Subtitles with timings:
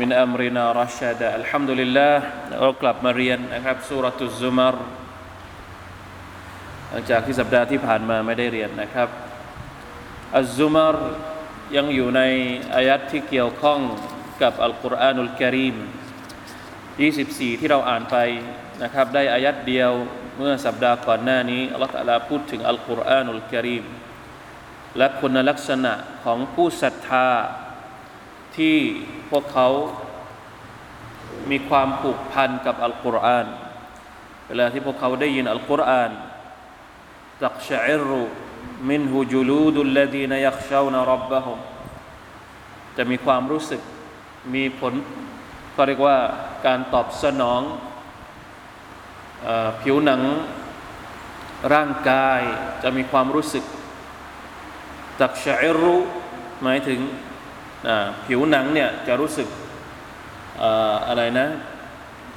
[0.00, 2.22] มินอัมรินารัชดะอัลฮัมดุลิลลาห์
[2.60, 4.76] เรากลับมาเรียนนะครับสุรตุซุมาร
[6.90, 9.08] หลังจากที่สัปดาห์ที่ผ่านมาไม่ได้เรียนนะครับ
[10.36, 10.96] อัลซุมาร
[11.76, 12.22] ยังอยู่ใน
[12.74, 13.80] อายัดที่เกี่ยวข้อง
[14.42, 15.76] กับอัลกุรอานุลกิริม
[16.68, 18.16] 24 ที่เราอ่านไป
[18.82, 19.92] นะครับ ได้อายัดเดียว
[20.38, 23.84] เมื่อสัปดาห์ก่อนหน้านี้อัลลอฮฺพูดถึงอัลกุรอานุลกิริม
[24.98, 25.92] และคุณลักษณะ
[26.24, 27.28] ของผู้ศรัทธา
[28.56, 28.76] ที่
[29.30, 29.68] พวกเขา
[31.50, 33.46] มีความผูกพันกับอัลกุรอาน
[34.48, 36.10] เวลาที่พวกเขาได้ยินอัลกุรอาน
[37.44, 38.22] ตักชะอิรุ
[38.90, 41.58] มินหูจูลูดุลลดีนยักชาวนารับบะฮุม
[42.96, 43.80] จะมีความรู้สึก
[44.54, 44.92] มีผล
[45.76, 46.18] ก็เรียกว่า
[46.66, 47.62] การตอบสนอง
[49.46, 49.48] อ
[49.82, 50.22] ผิวหนัง
[51.74, 52.40] ร่างกาย
[52.82, 53.64] จะมีความรู้สึก
[55.22, 55.96] ตักชะอิรุ
[56.62, 57.00] หมายถึง
[58.26, 59.48] ผิวหนังเนี่ยจะรู้สึก
[61.08, 61.46] อะไรนะ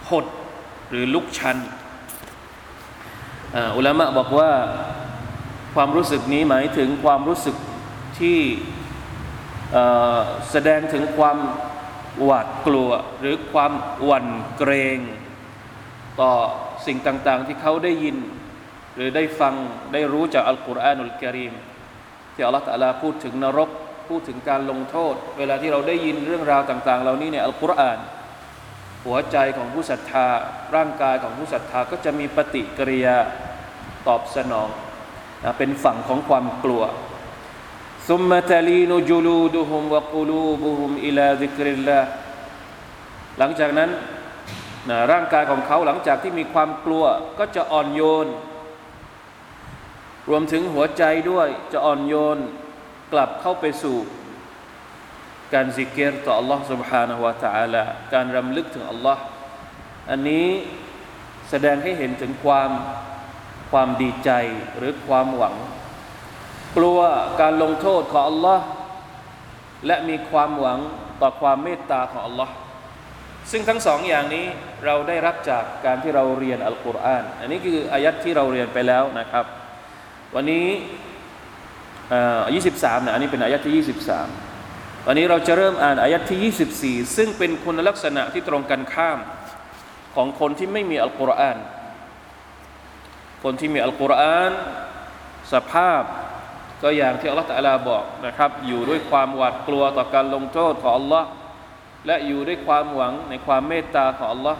[0.10, 0.26] หด
[0.90, 1.58] หรือลุกชัน
[3.76, 4.52] อุลามะบอกว่า
[5.76, 7.56] ความรู้สึกนี้หมายถึงความรู้สึก
[8.20, 8.40] ที่
[10.52, 11.38] แสดงถึงความ
[12.24, 14.28] หวาดกลัว หรือความหวั่น
[14.58, 15.00] เกรง
[16.22, 16.32] ต่อ
[16.86, 18.18] สิ่งต่างๆ ที่เขาได้ยิน
[18.96, 19.54] หรือได้ฟัง
[19.94, 21.54] ได้รู้จากอัลกุรอานุลกิริม
[22.34, 23.70] ที่อัลลอฮฺตะลาพูดถึงนรก
[24.10, 28.00] พูดถึงการลงโทษ เวลาที่เราได้ยินเรื่องราวต่าง ๆ เหล่านี้เนี่ยอัลกุรอาน
[29.06, 30.28] หัวใจของผู้ศรัทธา
[30.76, 33.18] ร่างกายของผู้ศรัทธาก็จะมีปฏิกิริยา
[34.08, 34.70] ตอบสนอง
[35.44, 36.84] นะเป็นฝั่งของความกลัว
[38.10, 42.00] ซุมมะตลีนุจูลูดุฮุมวะกูลูบุฮุมอิลาซิกริลลา
[43.38, 43.90] หลังจากนั้น
[44.90, 47.06] นะร่างกายของเขาหลังจากที่มีความกลัว
[47.40, 48.28] ก็จะอ่อนโยน
[50.30, 52.40] รวมถึงหัวใจด้วยจะอ่อนโยน
[53.13, 53.97] กลับเข้าไปสู่
[55.55, 57.83] การซิกเกตต่อ Allah سبحانه และ تعالى
[58.15, 59.19] การรำลึกถึง Allah
[60.11, 60.47] อันนี้
[61.51, 62.71] แสดงให้เห็นถึงความ
[63.71, 64.31] ความดีใจ
[64.77, 65.57] หรือความหวัง
[66.77, 66.99] กลัว
[67.41, 68.61] การลงโทษของ Allah
[69.87, 70.79] และมีความหวัง
[71.21, 72.49] ต่อความเมตตาของ Allah
[73.51, 74.47] ซึ่งทั้งสองอย่างนี้
[74.85, 79.45] เราได้รับจากการที่เราเรียนอัลกุรอานอันนี้คืออายัดที่เราเรียนไปแล้วนะครับ
[80.35, 80.67] วันนี้
[82.54, 84.28] ยี่สิบสามนะอันนี้เป็นอายะที่ยี่สิบสาม
[85.08, 89.20] วันนี้เราจะเริ่มอ่านอายะที่ยี่สิบสี่ซึ่งเป็นคุณลักษณะที่ตรงกันข้าม
[90.16, 91.58] ของคนที่ไม่มีอัลกุรอาน
[93.44, 94.52] คนที่มีอัลกุรอาน
[95.54, 96.04] สภาพ
[96.84, 101.30] ก็อย่างที่อัลลอฮฺตะลาบอกนะครับ อยู่ด้วยความหวาดกลัวต่อการลงโทษของอัลลอฮ์
[102.06, 104.58] และอยู่ด้วยความหวังในความเมตตาของอัลลอฮ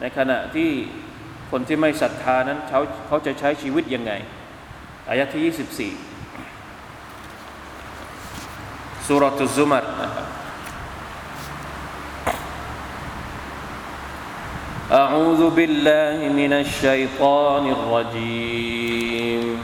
[0.00, 0.70] ในขณะที่
[1.50, 4.12] คนที่ไม่ศรัทธานั้นเขาเขาจะใช้ชีวิตยังไง
[5.08, 5.92] อายะที่ยี่สิบสี่
[9.08, 9.84] سورة الزمر.
[14.92, 19.60] أعوذ بالله من الشيطان الرجيم.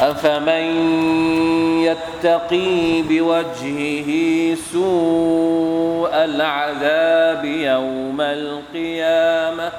[0.00, 0.64] أفمن
[1.84, 4.10] يتقي بوجهه
[4.72, 9.72] سوء العذاب يوم القيامة؟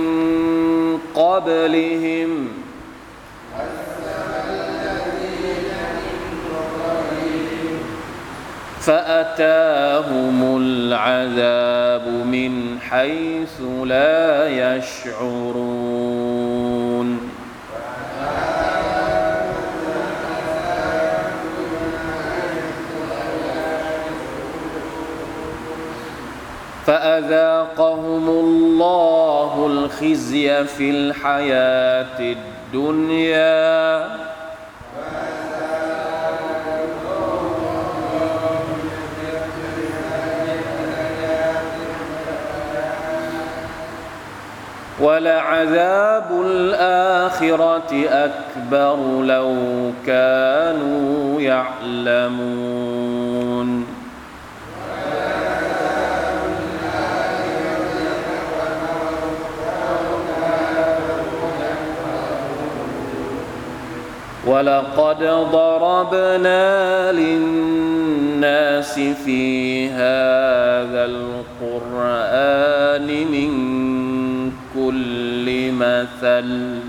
[1.15, 2.47] قبل قبلهم
[8.85, 14.47] فأتاهم العذاب من حيث لا
[14.77, 16.05] يشعرون.
[26.85, 32.35] فأذاقهم الله الخزي في الحياة
[32.73, 34.34] الدنيا.
[45.05, 49.55] ولعذاب الآخرة أكبر لو
[50.05, 52.65] كانوا يعلمون.
[64.47, 71.05] ولقد ضربنا للناس في هذا
[71.61, 73.94] القرآن من
[74.75, 76.79] كل مثل.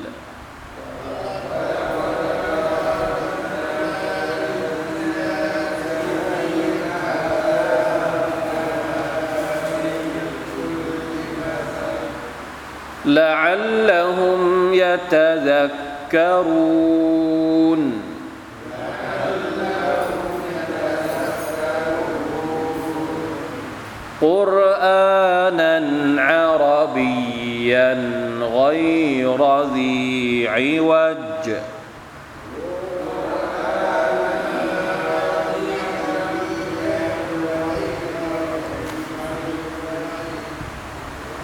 [13.07, 15.77] لعلهم يتذكرون.
[24.21, 25.77] قرآنا
[26.23, 27.26] عربيا.
[28.42, 31.48] غير ذي عوج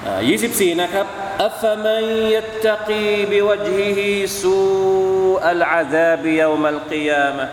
[0.07, 1.06] 24นะครับ
[1.47, 2.03] أفمن
[2.35, 7.47] يتقي بوجهه سوء العذاب يوم القيامة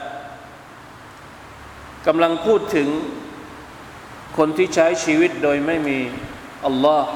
[2.07, 2.89] กำลังพูดถึง
[4.39, 5.99] คนที่ใช้ชีวิตโดยไม่มี
[6.67, 7.11] อัลลอฮ์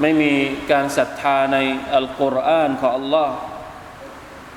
[0.00, 0.32] ไม่มี
[0.72, 1.58] การศรัทธาใน
[1.94, 3.34] อัลกุรอานของอัลลอฮ์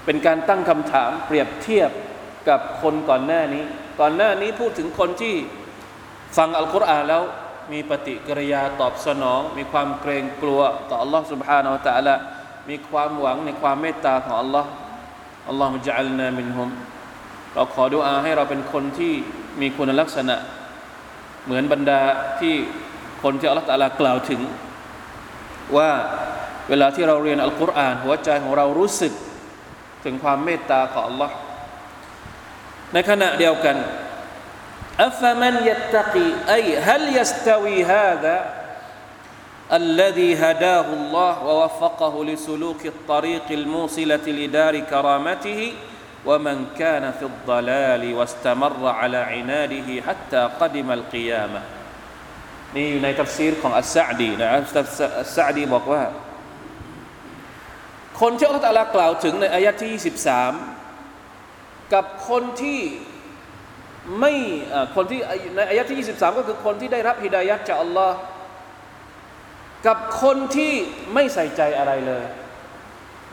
[0.06, 1.92] เป็นการตั้งคำถามเปรียบเทียบ
[2.50, 3.64] กับคนก่อนหน้านี้
[4.00, 5.36] ก่อนหน้านี้พูดถึงคนที่
[6.38, 7.24] ฟังอัลกุรอานแล้ว
[7.72, 12.16] มีปฏิกิริยาตอบสนอง มีความเกรงกลัวต่อ Allah سبحانه และ تعالى
[12.70, 14.66] มีความหวังในความเมตตาของ Allah
[15.48, 16.70] อัลลอฮฺมุจัลนามินฮุม
[17.54, 19.14] เราขอดุอาให้เราเป็นคนที่
[19.62, 20.36] มีคุณลักษณะ
[21.46, 22.02] เหมือนบรรดา
[22.40, 22.56] ที่
[23.24, 24.42] คนที่อัลลอฮฺตะลากล่าวถึง
[25.78, 25.92] ว่า
[26.70, 29.14] เวลาที่เราเรียนอัลกุรอานหัวใจของเรารู้สึก
[30.04, 31.30] ถึงความเมตตาของ Allah
[32.94, 33.76] ในขณะเดียวกัน
[35.00, 38.38] أفمن يتقي أي هل يستوي هذا
[39.74, 45.74] الذي هداه الله ووفقه لسلوك الطريق الموصلة لدار كرامته
[46.26, 51.62] ومن كان في الضلال واستمر على عناده حتى قدم القيامة
[52.76, 54.62] นี่อยู่ในทัฟซีรของอัสซาดีนะครับ
[55.20, 56.04] อัสซาดีบอกว่า
[58.22, 59.90] คนที่อัลลอฮฺตะลากล่าวถึงในอายะที่
[60.96, 62.80] 23 กับคนที่
[64.19, 64.33] ไม่
[64.95, 65.21] คนที่
[65.57, 68.17] ในอายะที่ 23 ก็คือคนที่ได้รับฮิดายัดจากอัลลอฮ์
[69.87, 70.73] กับคนที่
[71.15, 72.25] ไม่ใส่ใจอะไรเลย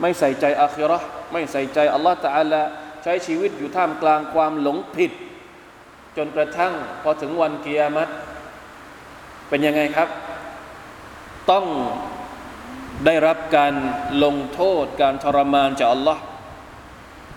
[0.00, 0.98] ไม่ใส่ใจอาคิรอ
[1.32, 2.62] ไม่ใส่ใจอัลลอฮ์ตะอาลา
[3.02, 5.12] ใช้ชีวิตอยู่ท่ามกลางความหลงผิด
[6.16, 8.08] จนกระทั่งพอถึงวันกิยามัต
[9.48, 10.08] เป็นยังไงครับ
[11.50, 11.66] ต้อง
[13.06, 13.74] ได้รับการ
[14.24, 16.22] ลงโทษการทรมานจากอัลลอฮ์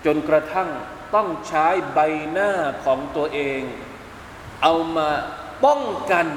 [0.06, 0.68] จนกระทั่ง
[1.15, 1.99] ต้องใช้ใบ
[2.31, 2.51] หน้า
[2.85, 3.61] ของตัวเอง
[4.63, 5.09] เอามา
[5.65, 6.27] ป้องกัน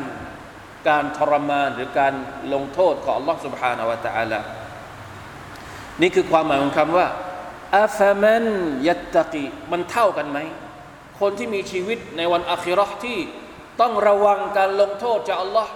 [0.88, 2.14] การทรมานหรือการ
[2.54, 4.40] ลงโทษของ Allah سبحانه และ تعالى
[6.00, 7.06] นี่คือความหมายของคำว่า
[7.76, 8.44] อาฟามัน
[8.86, 10.38] ยัตตะกีมันเท่ากันไหม
[11.20, 13.18] คนที่มีชีวิตในวันอาคิรอที่
[13.80, 15.68] ต้องระวังการลงโทษจาก Allah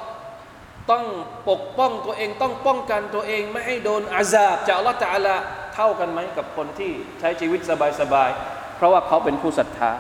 [0.91, 1.05] ต้อง
[1.51, 5.35] ปกป้องตัวเองต้องป้องกันตัวเองไม่ให้โดนอาซาบจาก Allah تعالى
[5.75, 7.61] เท่ากันไหมกับคนที่ใช้ชีวิต
[8.01, 9.92] สบายๆ เพราะว่าเขาเป็นผู้ศรัทธา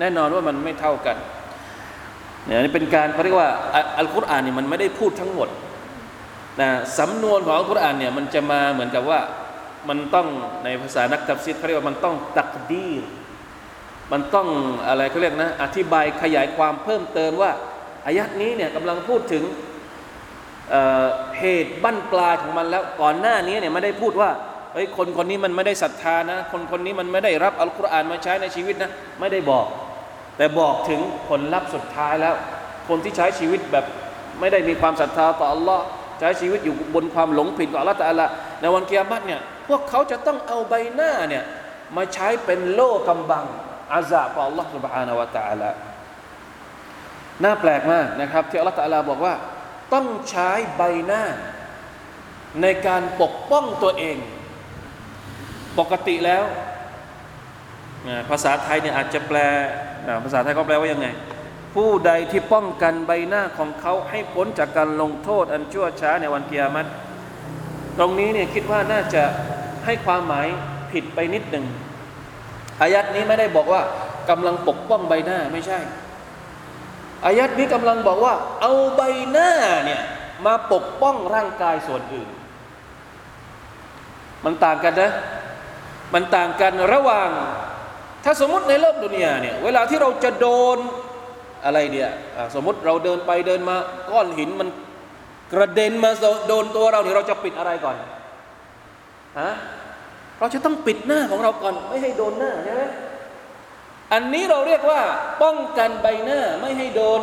[0.00, 1.16] แน่นอนว่ามันไม่เท่ากัน
[2.46, 3.50] เนี่ยนี่เป็นการเขาเรียกว่า
[3.98, 5.48] อัลกุรอานนี่มันไม่ได้พูดทั้งหมด
[6.60, 9.20] นะสำนวนของอัลกุรอานเนี่ยมันจะมาเหมือนกับว่า
[9.88, 10.28] มันต้อง
[10.64, 13.04] ในภาษานักตัฟซีรเขาเรียกว่ามันต้องตักดีร
[14.12, 14.48] มันต้อง
[14.88, 17.50] อะไรเขาเรียกนะอธิบายขยายความเพิ่มเติมว่า
[18.06, 19.44] อายัดนี้เนี่ยกำลังพูดถึง
[21.38, 24.30] เหตุบั้นปลายของมันแล้วก่อนหน้านี้เนี่ยไม่ได้พูดว่า
[24.73, 29.65] เฮ้ยคนคนนี้มันไม่ได้ศรัทธานะ คนคนนี้มันไม่ได้รับอัลกุรอานมาใช้ในชีวิตนะ ไม่ได้บอก
[30.37, 32.35] แต่บอกถึงผลลัพธ์สุดท้ายแล้ว
[32.87, 33.85] คนที่ใช้ชีวิตแบบ
[34.39, 35.83] ไม่ได้มีความศรัทธาต่ออัลลอฮ์
[36.19, 38.27] ใช้ชีวิตอยู่บนความหลงผิดต่ออัลลอฮ์แต่ละ
[38.61, 41.43] ในวันกิยามัตเนี่ยพวกเขาจะต้องเอาใบหน้าเนี่ย
[41.95, 43.45] มาใช้เป็นโล่กำบัง
[43.93, 45.69] อาซาบของอัลลอฮ์ سبحانه และ تعالى
[47.43, 49.33] น่าแปลกมากนะครับ ที่อัลลอฮ์ตะอาลาบอกว่า
[49.93, 51.23] ต้องใช้ใบหน้า
[52.61, 54.17] ในการปกป้องตัวเอง
[55.78, 56.44] ปกติแล้ว
[58.30, 59.38] ภาษาไทยเนี่ยอาจจะแปล
[60.24, 61.08] ภาษาไทยก็แปลว่ายังไง
[61.74, 66.86] ผู้ใดที่ป้องกันใบหน้าของเขาให้พ้นจากการลงโทษอันชั่วช้าในวันเกิยามัต
[67.98, 69.22] ตรงนี้เนี่ยคิดว่าน่าจะ
[69.84, 70.46] ให้ความหมาย
[70.92, 71.66] ผิดไปนิดหนึ่ง
[72.80, 73.82] อายัดนี้ไม่ได้บอกว่า
[74.30, 75.78] กำลังปกป้องใบหน้าไม่ใช่
[77.24, 79.50] อายัดนี้กำลังบอกว่า เอาใบหน้า
[79.84, 80.00] เนี่ย
[80.46, 82.28] มาปกป้องร่างกายส่วนอื่น
[84.44, 85.10] มันต่างกันนะ
[86.14, 87.30] มันต่างกันระหว่าง
[88.24, 90.78] ถ้าสมมติในโลกดุนยาเนี่ยเวลาที่เราจะโดน
[91.64, 92.08] อะไรเดีย
[92.54, 93.76] สมมติเราเดินไปเดินมา
[94.10, 94.68] ก้อนหินมัน
[95.52, 96.10] กระเด็นมา
[96.48, 97.96] โดนตัวเราเนี่ยเราจะปิดอะไรก่อน
[99.40, 99.50] ฮะ
[100.38, 102.82] เราจะต้องปิดหน้าของเราก่อน ไม่ให้โดนหน้าใช่ไหม
[104.12, 105.00] อันนี้เราเรียกว่า
[105.42, 107.20] ป้องกันใบหน้าไม่ให้โดน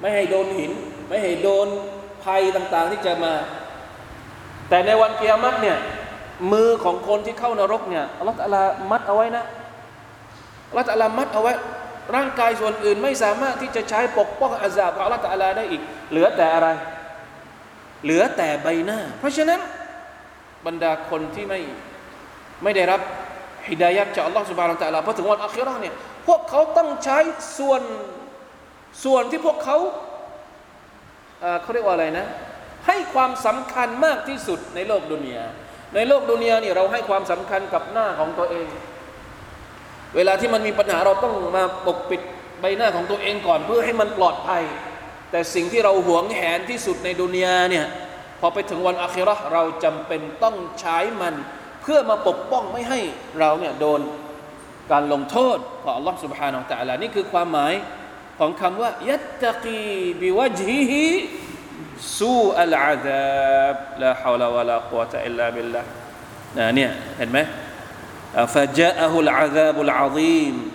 [0.00, 0.72] ไม่ให้โดนหิน
[1.08, 1.66] ไม่ให้โดน
[2.24, 3.34] ภัยต่าง ๆ ที่จะมา
[4.68, 5.78] แต่ในวันเกียรติเนี่ย
[6.52, 8.56] มือของคนที่เข้านรกเนี่ยอัลลอฮฺ
[8.90, 9.44] มัดเอาไว้นะ
[10.68, 11.52] อัลลอฮฺมัดเอาไว้
[12.14, 16.68] ร่างกายส่วนอื่นไม่สามารถที่จะใช้ปกป้องอาซาบของอัลลอฮฺได้อีก เหลือแต่อะไร
[18.04, 19.60] เหลือแต่ใบหน้า เพราะฉะนั้น
[20.66, 21.60] บรรดาคนที่ไม่
[22.62, 23.00] ไม่ได้รับ
[23.68, 25.94] ฮิดายัดจากอัลลอฮฺสุบานตะลาพอถึงวันอัคราเนี่ย
[26.26, 27.18] พวกเขาต้องใช้
[27.58, 27.82] ส่วน
[29.04, 29.78] ส่วนที่พวกเขา
[31.62, 32.26] เขาเรียกว่าอะไรนะ
[32.86, 35.44] ให้ความสำคัญมากที่สุดในโลกดุนยา
[35.95, 38.67] ในโลกดุนยานี่เราให้ความสำคัญกับหน้าของตัวเอง
[40.15, 42.21] เวลาที่มันมีปัญหาเราต้องมาปกปิด
[42.61, 44.63] ใบหน้าของตัวเองก่อน เพื่อให้มันปลอดภัย
[45.31, 47.85] แต่สิ่งที่เราหวงแหนที่สุดในดุนยาเนี่ย
[48.39, 51.33] พอไปถึงวันอาคิเราะห์เราจำเป็นต้องใช้มัน
[51.81, 52.99] เพื่อมาปกป้องไม่ให้
[53.39, 54.01] เราเนี่ยโดน
[54.91, 57.73] การลงโทษของ Allah سبحانه และ تعالى นี่คือความหมาย
[58.39, 59.81] ของคำว่ายัตตะกี
[60.21, 61.05] บิวจฮิฮิ
[62.19, 65.81] สูอัลอาซาบลาฮาวลาวะลากุวะตะอิลลาบิลลา
[66.57, 67.39] นะเนี่ยเห็นไหม
[68.55, 70.71] فجاءه العذاب العظيم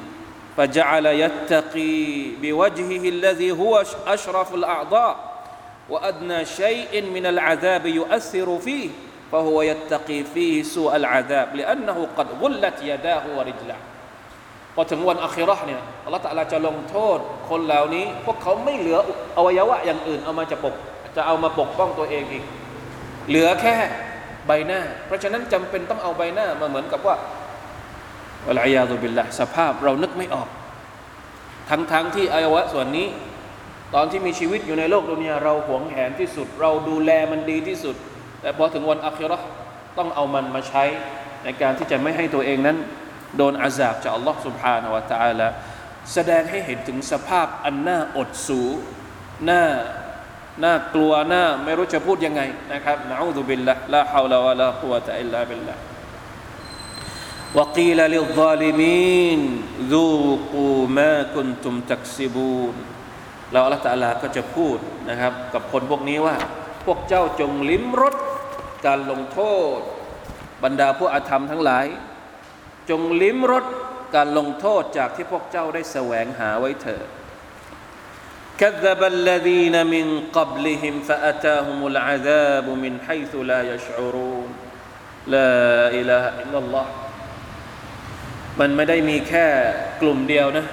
[0.57, 5.33] فجعل يتقي بوجهه الذي هو أشرف الأعضاء
[5.89, 8.91] وأدنى شيء من العذاب يؤثر فيه
[9.33, 13.83] فهو يتقي فيه سوء العذاب لأنه قد غلت يداه ورجلاه
[14.77, 17.19] พอถึงวันอัคราเนี่ยอัลลอฮฺตะลาจะลงโทษ
[17.51, 18.99] คนเหล่านี้ พวกเขาไม่เหลือ
[19.37, 20.75] อวัยวะอย่างอื่น เอามาจะปก
[21.17, 22.45] จะเอามาปกป้องตัวเองอีก
[23.29, 23.77] เหลือแค่
[24.47, 27.17] ใบหน้า เพราะฉะนั้นจำเป็นต้องเอาใบหน้ามาเหมือนกับว่า
[28.49, 30.49] อัลอยาตุบิลละสภาพเรานึกไม่ออก
[31.71, 33.09] ทั้งๆทที่อวัยวะส่วนนี้
[33.95, 37.97] ตอนที่มีชีวิตอยู่ในโลกดุนยาเราหวงแหนที่สุด เราดูแลมันดีที่สุด
[38.41, 39.39] แต่พอถึงวันอัครา
[39.99, 40.85] ต้องเอามันมาใช้
[41.45, 42.77] ในการที่จะไม่ให้ตัวเองนั้น
[43.37, 45.49] โดนอาซาบจากอัลลอฮ์ سبحانه และ تعالى
[46.14, 48.62] แสดงให้เห็นถึงสภาพอันน่าอดสู
[49.46, 49.64] หน้า
[50.64, 52.42] น่ากลัวน่าไม่รู้จะพูดยังไง
[52.74, 55.76] นะครับนะอูดุบิลละลาฮาวลาวะลากุวะตะอิลลาบิลละ
[57.60, 59.42] วกีลลิลาลิมีน
[59.92, 60.08] ซู
[60.54, 62.76] กูมาคุนตุมตักซิบูน
[63.52, 64.78] เราอัลลอฮฺตะลาก็จะพูด
[65.10, 66.36] นะครับ กับคนพวกนี้ว่า
[66.86, 68.16] พวกเจ้าจงลิ้มรส
[68.86, 69.40] การลงโท
[69.78, 69.80] ษ
[70.64, 71.86] บรรดาผู้อาธรรมทั้งหลาย
[72.90, 73.66] จงลิ้มรส
[74.15, 77.09] การลงโทษจากที่พวกเจ้าได้แสวงหาไว้เถิด
[78.63, 80.07] كذب الذين من
[80.39, 84.51] قبلهم فأتاهم العذاب من حيث لا يشعرون
[85.35, 85.55] لا
[86.01, 86.87] إله إلا الله
[88.61, 89.47] มันไม่ได้มีแค่
[90.01, 90.67] กลุ่มเดียวนะ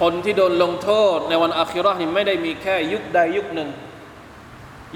[0.00, 3.70] คนที่โดนลงโทษในวันอาคิเราะห์นี่ไม่ได้มีแค่ยุคใดยุคหนึ่ง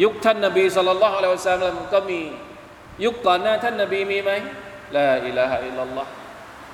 [0.02, 2.20] ยุคท่านนบีสุลต่านละฮ์อะลัยฮิวะสัลลัมก็มี
[3.04, 4.30] ยุคก่อนหน้าท่านนบีมีไหม
[4.96, 6.10] ลาอิลาฮะอิลลัลลอฮ์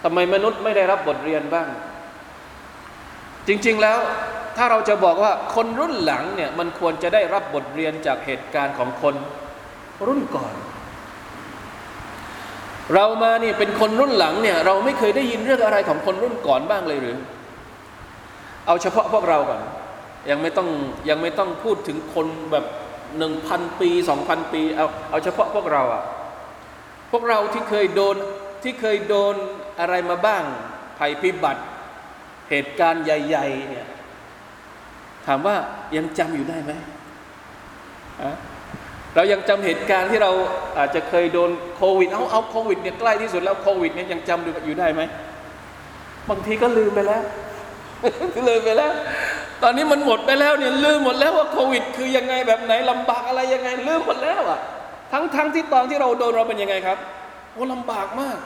[0.04, 1.68] ทำไมมนุษย์ไม่ได้รับบทเรียนบ้าง
[3.48, 4.00] จริงๆแล้ว
[4.58, 9.16] ถ้าเราจะบอกว่าคนรุ่นหลังเนี่ยมันควรจะได้รับบทเรียนจากเหตุการณ์ของคน
[10.08, 10.54] รุ่นก่อน
[12.94, 17.18] เรามานี่เป็นคนรุ่นหลังเนี่ยเราไม่เคยได้ยินเรื่องอะไรของคนรุ่นก่อนบ้างเลยหรือ
[18.68, 19.62] เอาเฉพาะพวกเราก่อน
[20.30, 20.70] ยังไม่ต้อง
[21.10, 22.66] ยังไม่ต้องพูดถึงคนแบบ
[23.18, 26.04] หนึ่งพันปีสองพันปีเอาเอาเฉพาะพวกเราอะ
[27.12, 28.16] พวกเราที่เคยโดน
[28.64, 29.36] ที่เคยโดน
[29.80, 30.44] อะไรมาบ้าง
[31.00, 31.64] ภัยพิบัติ
[32.50, 33.88] เหตุการณ์ใหญ่ๆเนี่ย
[35.26, 35.56] ถามว่า
[35.98, 36.72] ยังจำอยู่ได้ไหม
[39.16, 40.32] เรายังจำเหตุการณ์ที่เรา
[40.78, 45.02] อาจจะเคยโดนโควิด เอาเอาโควิดเนี่ยใกล้ที่สุดแล้วโควิดเนี่ยยังจำอยู่ได้ไหม
[46.30, 47.24] บางทีก็ลืมไปแล้ว
[48.48, 48.92] ลืมไปแล้ว
[49.64, 54.60] ตอนนี้มันหมดไปแล้วเนี่ยลืมหมดแล้วว่าโควิด คือยังไงแบบไหนลำบากอะไรยังไงลืมหมดแล้วอะ
[55.12, 56.98] ทั้งทั้งที่ตอนที่เราโดนเราเป็นยังไงครับ
[57.54, 58.38] โอ้ลำบากมาก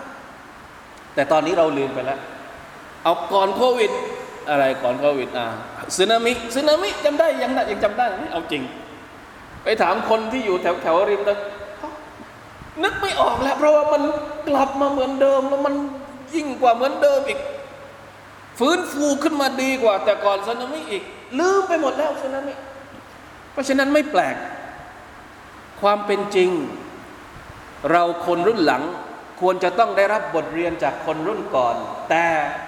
[1.15, 2.19] แต่ตอนนี้เราลืมไปแล้ว
[3.03, 3.91] เอาก่อนโควิด
[4.49, 5.47] อะไรก่อนโควิดอ่า
[5.97, 8.63] สึนามิสึนามิจำได้ยังได้ยังจำได้ไหมเอาจริง
[9.63, 11.37] ไปถามคนที่อยู่แถวแถวริมตะ
[12.83, 14.01] นึกไม่ออกแล้วเพราะว่ามัน
[14.47, 15.75] กลับมาเหมือนเดิมแล้วมัน
[16.35, 17.39] ยิ่งกว่าเหมือนเดิมอีก
[18.59, 21.03] ฟื้นฟูขึ้นมาดีกว่า แต่ก่อนสึนามิอีก
[21.39, 22.53] ลืมไปหมดแล้วสึนามิ
[23.51, 24.35] เพราะฉะนั้นไม่แปลก
[25.81, 26.49] ความเป็นจริง
[27.91, 28.83] เราคนรุ่นหลัง
[29.43, 31.75] ควรจะต้องได้รับบทเรียนจากคนรุ่นก่อน
[32.09, 32.25] แต่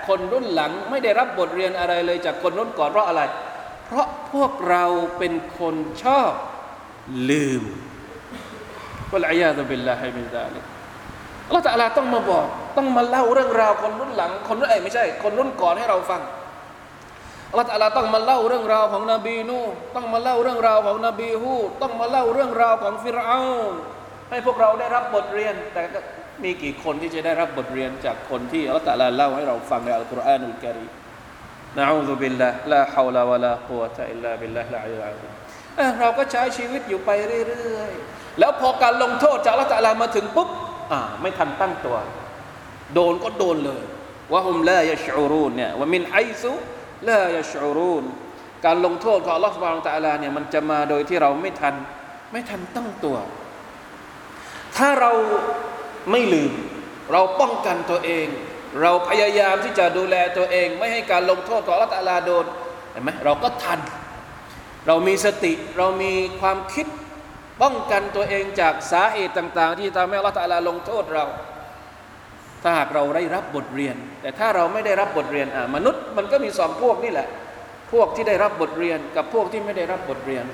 [0.08, 3.22] คนรุ่นหลังไม่ได้รับบทเรียนอะไรเลยจากคนรุ่นก่อนเพราะอะไร
[3.86, 4.84] เพราะพวกเรา
[5.17, 6.32] เป็นคนชอบ
[7.29, 7.63] ลืม
[9.12, 10.64] والعياذ بالله من ذلك
[11.48, 16.22] อัลลอฮฺ تعالىต้องมาบอก ต้องมาเล่าเรื่องราวคนรุ่นหลัง คนรุ่นเอ้ยไม่ใช่ คนรุ่นก่อนให้เราฟัง
[17.50, 19.60] อัลลอฮฺ تعالى ต้องมาเล่าเรื่องราวของนบีนูห์
[19.96, 23.42] ต้องมาเล่าเรื่องราวของนบีฮูต้องมาเล่าเรื่องราวของฟิรเอาน์
[24.29, 25.84] ให้พวกเราได้รับบทเรียนแต่
[26.44, 30.92] มีกี่คนที่จะได้รับบทเรียนจากคนที่อัลลอฮฺ تعالى เล่าให้เราฟังใน القرآن الكريم
[31.78, 40.50] نعوذ بالله لا حول ولا قوة إلا بالله العلي الาเราก็ใช้ชีวิตอยู่ไปเรื่อยๆ แล้วพอการลงโทษจากละตะลามาถึงปุ๊บ
[40.92, 41.98] อ่าไม่ทันตั้งตัว
[42.94, 43.84] โดนก็โดนเลย
[44.32, 46.54] ว่าฮุมลายชูรูนเนี่ยว่ามินไอซุ
[47.10, 48.04] ลายชูรูน
[48.65, 51.75] การลงโทษของอัลลอฮฺสุบานตะลาเนี่ยมันจะมาโดยที่เราไม่ทัน
[52.32, 53.18] ไม่ทันตั้งตัว
[54.77, 55.12] ถ้าเรา
[56.12, 56.52] ไม่ลืม
[57.12, 58.28] เราป้องกันตัวเอง
[58.82, 62.46] เราพยายามที่จะดูแลตัวเอง ไม่ให้การลงโทษของอัลตะลาโดน
[62.92, 63.80] เห็นไหมเราก็ทัน
[64.88, 66.88] เรามีสติเรามีความคิด
[67.62, 71.26] ป้องกันตัวเองจากสาเหตุต่าง ๆ ที่ทำให้อัลตาลาลงโทษเรา
[72.64, 77.27] ถ้าหากเราได้รับบทเรียน แต่ถ้าเราไม่ได้รับบทเรียนอ่ามนุษย์มันก็มีสองพวกนี่แหละ
[77.92, 80.46] พวกที่ได้รับบทเรียนกับพวกที่ไม่ได้รับบทเรียน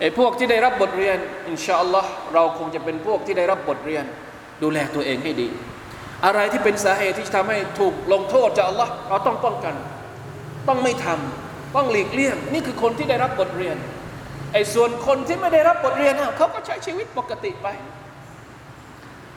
[0.00, 1.16] ไอ้พวกที่ได้รับบทเรียน
[1.48, 4.04] อินชาอัลลอฮ์เราคงจะเป็นพวกที่ได้รับบทเรียน
[4.62, 5.48] ดูแลตัวเองให้ดี
[6.26, 9.74] อะไรที่เป็นสาเหตุที่ทำให้ถูกลงโทษจากอัลลอฮ์เราต้องป้องกัน
[10.68, 13.76] ต้องไม่ทำต้องหลีกเลี่ยง นี่คือคนที่ได้รับบทเรียน
[14.52, 17.66] ไอ้ส่วนคนที่ไม่ได้รับบทเรียนเขาก็ใช้ชีวิตปกติไป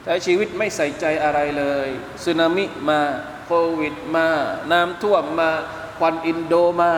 [0.04, 1.88] ใช้ชีวิตไม่ใส่ใจอะไรเลย
[2.24, 3.00] สึนามิมา
[3.46, 4.28] โควิดมา
[4.72, 5.50] น้ำท่วมมา
[5.98, 6.92] ควันอินโดมา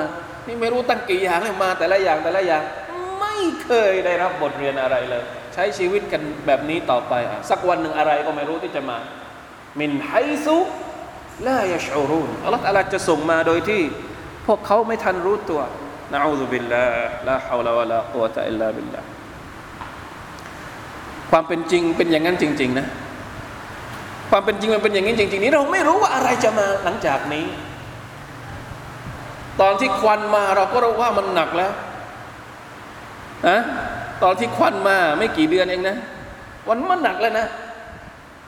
[0.47, 2.63] นี่ไม่รู้ตั้งกี่อย่างเลยมาแต่ละอย่างแต่ละอย่าง
[3.21, 5.25] ไม่เคยได้รับบทเรียนอะไรเลย
[5.59, 7.15] ใช้ชีวิตกันแบบนี้ต่อไป
[7.51, 8.99] สักวันหนึ่งอะไรก็ไม่รู้ที่จะมา
[9.81, 10.13] มินไฮ
[10.45, 10.59] ซุ
[11.49, 13.83] ลายชอูรุนอัลลอฮฺจะส่งมาโดยที่
[14.47, 15.61] พวกเขาไม่ทันรู้ตัว
[16.13, 16.87] นะอูซุบิลลา
[17.29, 19.01] ลาฮาวลาวะลากุวะตะอิลลาบิลลา
[21.31, 22.87] ความเป็นจริงเป็นอย่างนั้นจริง ๆ นะ
[24.31, 27.45] ความเป็นจริงมันเป็นอย่างนี้จริง ๆ นี้เราไม่รู้ว่าอะไรจะมาหลังจากนี้
[29.61, 31.73] ตอนที่ควันมาเราก็รู้ว่ามันหนักแล้ว
[33.49, 33.59] นะ
[34.23, 35.97] ตอนที่ควันมาไม่กี่เดือนเองนะ
[36.69, 37.47] วันมันหนักแล้วนะ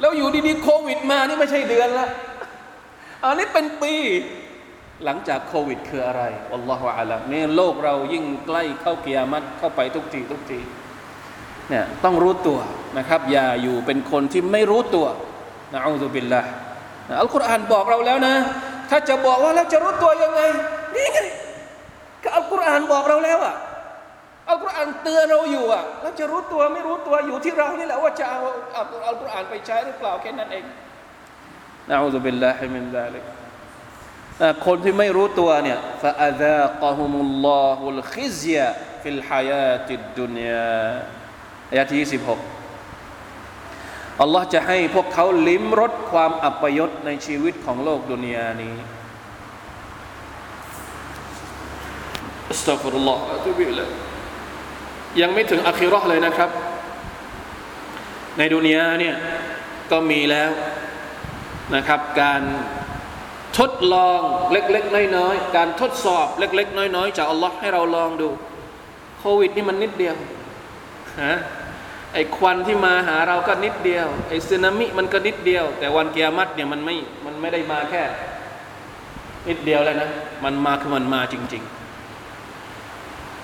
[0.01, 2.07] แล้วอยู่ดีๆโควิดมานี่ไม่ใช่เดือนละ
[3.25, 3.95] อันนี้เป็นปี
[5.05, 6.23] หลังจากโควิดคืออะไร
[6.55, 10.61] อัลลอฮฺอาลัมนี่ยโลกเรายิ่งใกล้เข้าเกียรติเข้าไปทุกทีทุกที
[11.69, 12.59] เนี่ยต้องรู้ตัว
[12.99, 15.07] นะครับ อย่าอยู่เป็นคนที่ไม่รู้ตัว
[15.73, 16.43] นะอัลลอฮฺบิลละ
[17.21, 18.35] อัลกุรอานบอกเราแล้วนะ
[18.91, 20.41] ถ้าจะบอกว่าแล้วจะรู้ตัวยังไง
[20.95, 21.19] นี่ไง
[22.23, 23.55] ก็อัลกุรอานบอกเราแล้วอะ
[24.51, 28.41] อัลกุรอานเตือนเราอยู่อะแล้วจะรู้ตัวไม่รู้ตัวอยู่ที่เรานี่แหละว่าจะเอา
[28.77, 30.65] อัลกุรอานไปใช้หรือเปล่าแค่นั้นเอง
[31.89, 33.25] นะوالعياذ بالله من ذلك
[34.67, 40.83] คนที่ไม่รู้ตัวเนี่ยفأذاقهم الله الخزي في الحياة الدنيا
[41.71, 42.41] อายะที่สิบหก
[44.23, 48.75] อัลลอฮ์จะให้พวกเขาลิ้มรสความอัปยศในชีวิตของโลกดุนยานี้
[52.51, 53.87] อัสตัฟุรุลลอฮ์ตุบิลยั
[55.21, 56.51] ยังไม่ถึงอัคิรอเลยนะครับ
[58.39, 59.15] ในดุนยาเนี่ย
[59.91, 60.51] ก็มีแล้ว
[61.75, 62.43] นะครับ การ
[63.59, 64.21] ทดลอง
[64.53, 68.29] เล็กๆน้อยๆการทดสอบเล็ก ๆ น้อย ๆ จากอัลลอฮ์ให้เราลองดู
[69.19, 70.15] โควิดนี่มันนิดเดียว
[71.25, 71.37] ฮะ
[72.15, 78.03] ไอ้ควันที่มาหาเราก็นิดเดียวไอ้สึนามิมันก็นิดเดียว แต่วันเกียรติเนี่ยมันไม่มันไม่ได้มาแค่
[79.49, 80.09] นิดเดียวแล้วนะ
[80.45, 81.78] มันมาคือมันมาจริง ๆ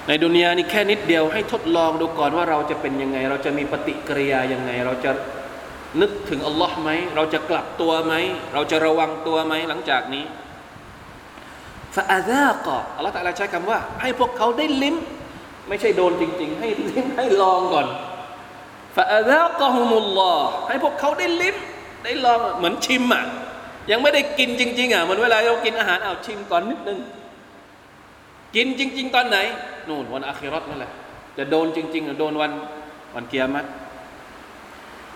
[0.09, 5.11] ในดุนยานี่แค่นิดเดียวให้ทดลองดูก่อนว่าเราจะเป็นยังไง เราจะมีปฏิกิริยายังไง เราจะ
[6.01, 8.15] นึกถึงอัลลอฮ์ไหมเราจะกลับตัวไหม
[8.55, 10.25] เราจะระวังตัวไหมหลังจากนี้
[11.97, 14.97] ฟาอาซากะอัลลอฮ์ตะลาใช้คำว่า ให้พวกเขาได้ลิ้ม
[15.69, 17.87] ไม่ใช่โดนจริง ๆ ให้ลิ้มให้ลองก่อน
[18.97, 21.57] ฟาซากะฮุมุลลอฮ์ให้พวกเขาได้ลิ้ม
[22.05, 23.25] ได้ลองเหมือนชิมอะ
[23.91, 26.99] ยังไม่ได้กินจริง ๆอะเหมือนเวลาเรากินอาหารเอาชิมก่อนนิดนึง
[28.57, 29.39] กินจริง ๆ ตอนไหน
[29.89, 30.93] นู่นวันอาคิรัตนั่นแหละ
[31.39, 32.53] จะโดนจริงๆโดนวัน
[33.15, 33.67] วันเกียรติ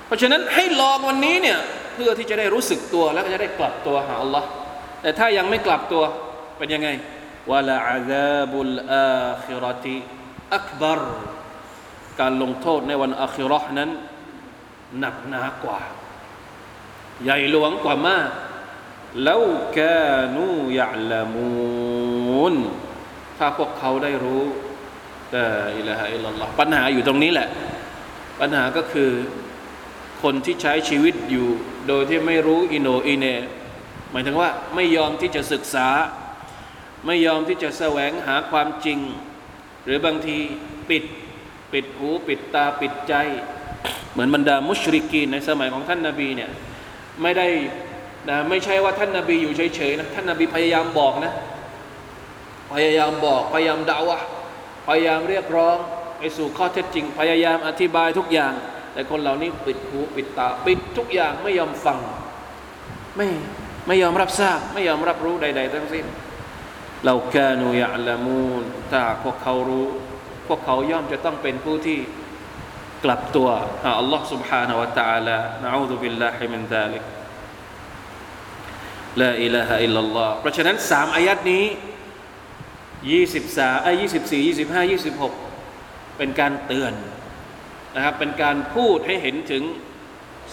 [0.06, 1.58] เพราะฉะนั้นให้ลองวันนี้เนี่ย
[1.94, 4.48] เพื่อที่จะได้รู้สึกตัวแล้วก็จะได้กลับตัวหาอัลลอฮ์
[5.02, 6.02] แต่ถ้ายังไม่กลับตัว
[6.58, 6.88] เป็นยังไง
[7.50, 9.08] วะลาอาซาบุลอา
[9.44, 9.96] คิรติ
[10.56, 11.02] อักบาร
[12.20, 13.90] การลงโทษในวันอาคิรอนั้น
[14.98, 15.80] หนักหนากว่า
[17.24, 18.28] ใหญ่หลวงกว่ามาก
[19.24, 19.42] แล้ว
[19.78, 22.54] กานูยะลามูน
[23.38, 24.42] ถ้าพวก เขาได้รู้
[25.32, 25.44] แต่
[25.76, 27.48] อิละฮะอิลลอฮ์ปัญหาอยู่ตรงนี้แหละ
[28.40, 29.10] ปัญหาก็คือ
[30.22, 31.48] คนที่ใช้ชีวิตอยู่
[31.88, 33.26] โดยที่ไม่รู้อินโนอินเน
[34.12, 35.88] หมายถึงว่าไม่ยอมที่จะศึกษา
[37.06, 38.98] ไม่ยอมที่จะแสวงหาความจริง
[39.84, 40.38] หรือบางที
[40.90, 41.04] ปิด
[41.72, 43.14] ปิดหูปิดตาปิดใจ
[44.12, 46.50] เหมือนบรรดามุชริกีนในสมัยของท่านนาบีเนี่ย
[47.22, 47.46] ไม่ได้
[48.30, 51.32] นะไม่ใช่ว่าท่านนาบีอยู่เฉยๆนะท่านนาบีพยายามบอกนะ
[52.73, 54.19] พยายามบอกพยายามด่าวะ
[54.87, 55.77] พยายามเรียกร้อง
[56.19, 58.53] ไปสู่ข้อเท็จจริง พยายามอธิบายทุกอย่าง
[58.93, 61.99] แต่คนเหล่านี้ปิดหูปิดตาปิดทุกอย่างไม่ยอมฟัง
[63.17, 63.27] ไม่
[63.87, 66.05] ไม่ยอมรับทราบ ไม่ยอมรับรู้ใด ๆ ทั้งสิ้น
[67.05, 69.87] เราแค่นูยะละมูนถ้าพวกเขารู้
[70.47, 71.99] พวกเขาย่อมจะต้องเป็นผู้ที่
[73.03, 73.49] กลับตัว
[73.83, 77.03] หาอัลลอฮ์ سبحانه และ تعالى นะอูซุบิลลาฮิมินซาลิก
[79.21, 81.65] ลาอิลาฮะอิลลัลลอฮ์เพราะฉะนั้นสามอายัดนี้
[83.11, 85.33] ยี่สิบสามอยี่สิบสี่ยี่สิบห้ายี่สิบหก
[86.17, 86.93] เป็นการเตือน
[87.95, 89.63] นะครับ เป็นการพูดให้เห็นถึง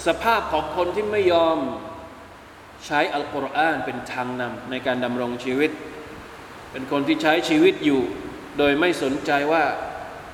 [0.07, 1.59] สภาพของคนที่ไม่ยอม
[2.87, 5.71] ใช้อัลกุรอานเป็นทางนำในการดำรงชีวิต
[6.73, 8.01] เป็นคนที่ใช้ชีวิตอยู่
[8.59, 9.65] โดยไม่สนใจว่า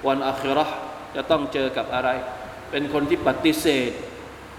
[0.07, 0.67] วันอัครา
[1.17, 2.11] จะต้องเจอกับอะไร
[2.71, 3.91] เป็นคนที่ปฏิเสธ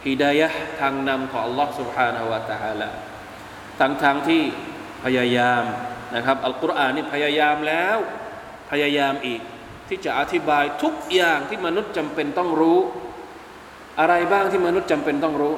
[0.06, 2.89] ฮิดายะทางนำของ Allah سبحانه และ تعالى
[3.80, 4.41] ทั้งทางที่
[5.04, 5.63] พยายาม
[6.14, 7.96] นะครับอัลกุรอานนี่พยายามแล้ว
[8.70, 9.40] พยายามอีก
[9.88, 12.79] ที่จะอธิบายทุกอย่างที่มนุษย์จำเป็นต้องรู้
[14.01, 15.55] อะไรบ้างที่มนุษย์จำเป็นต้องรู้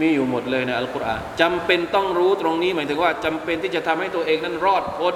[0.00, 5.14] มีอยู่หมดเลยในอัลกุรอานจำเป็นต้องรู้ตรงนี้หมายถึงว่าจำเป็นที่จะทำให้ตัวเองนั้นรอดพ้น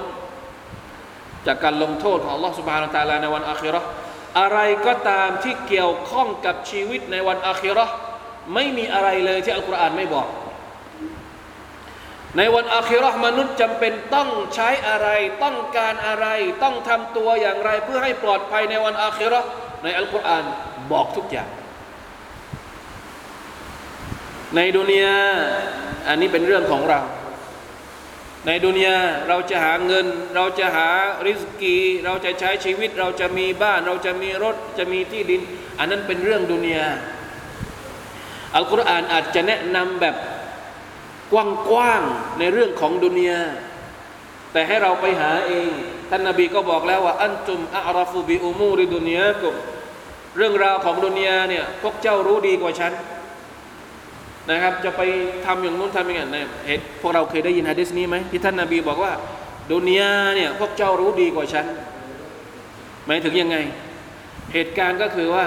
[1.47, 3.81] จากการลงโทษของอัลลอฮฺสุบฮานาตาลาในวันอาคิรอ
[4.39, 7.85] อะไรก็ตามที่เกี่ยวข้องกับชีวิตในวันอาคิรอ
[8.53, 10.27] ไม่มีอะไรเลยที่อัลกุรอานไม่บอก
[12.37, 15.07] ในวันอาคิรอห์มนุษย์จำเป็นต้องใช้อะไร
[15.43, 16.27] ต้องการอะไร
[16.63, 19.47] ต้องทำตัวอย่างไร เพื่อให้ปลอดภัยในวันอาคิรอห์
[19.83, 20.43] ในอัลกุรอาน
[20.91, 21.49] บอกทุกอย่าง
[24.55, 25.17] ในดุนยา
[26.07, 27.01] อันนี้เป็นเรื่องของเรา
[28.47, 28.97] ในดุนยา
[29.29, 30.89] เราจะหาเงิน เราจะหา
[31.27, 35.41] ริสกี เราจะใช้ชีวิต เราจะมีบ้าน เราจะมีรถจะมีที่ดิน
[35.79, 36.87] อันนั้นเป็นเรื่องดุนยา
[38.55, 40.15] อัลกุรอานอาจจะแนะนำแบบ
[41.31, 41.33] ก
[41.75, 43.41] ว้างๆในเรื่องของดุนยา
[44.51, 45.69] แต่ให้เราไปหาเอง
[46.09, 49.53] ท่านนาบีก็บอกแล้วว่า อันตุมอัลรฟูบิอุมูริดุนยากุม
[50.37, 52.93] เรื่องราวของดุนยาเนี่ยพวกเจ้ารู้ดีกว่าฉัน
[54.49, 55.01] นะครับ จะไป
[55.45, 59.11] ทำอย่างนู้นทำอย่างนี้เหตุพวกเราเคยได้ยินฮะดิษนี้ไหมที่ท่านนาบีบอกว่า
[59.73, 61.65] ดุนยาเนี่ยพวกเจ้ารู้ดีกว่าฉัน
[63.05, 63.57] หมายถึงยังไง
[64.53, 65.45] เหตุการณ์ก็คือว่า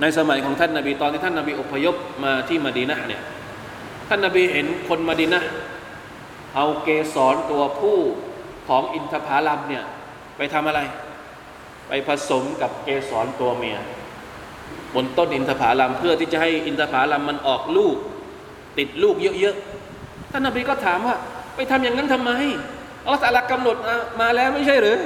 [0.00, 3.22] ในสมัยของท่านนาบีตอนที่ท่านนาบีอพยพมาที่มดีนะเนี่ย
[4.12, 5.42] ท่านนบีเห็นคนมาดินะ
[6.56, 7.98] เอาเกสรตัวผู้
[8.68, 9.84] ของอินทผลัมเนี่ย
[10.36, 10.80] ไปทำอะไร
[11.88, 13.78] ไปผสมกับเกสรตัวเมีย
[14.94, 17.96] บนต้นอินทผลัมเพื่อที่จะให้อินทผลัมมันออกลูก
[18.78, 21.16] ติดลูกเยอะๆท่านนบีก็ถามว่า
[21.54, 22.30] ไปทำอย่างนั้นทำไม
[23.04, 23.76] อัลลอฮฺกำหนด
[24.20, 24.98] มาแล้วไม่ใช่หรือ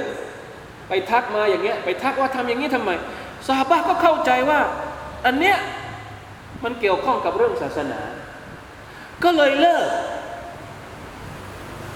[0.89, 2.91] ไปทักมาอย่างเงี้ยไปทักว่าทำอย่างนี้ทำไม
[3.47, 4.59] สาบะก็เข้าใจว่า
[5.25, 5.57] อันเนี้ย
[6.63, 8.01] มันเกี่ยวข้องกับเรื่องศาสนา
[9.23, 9.87] ก็เลยเลิก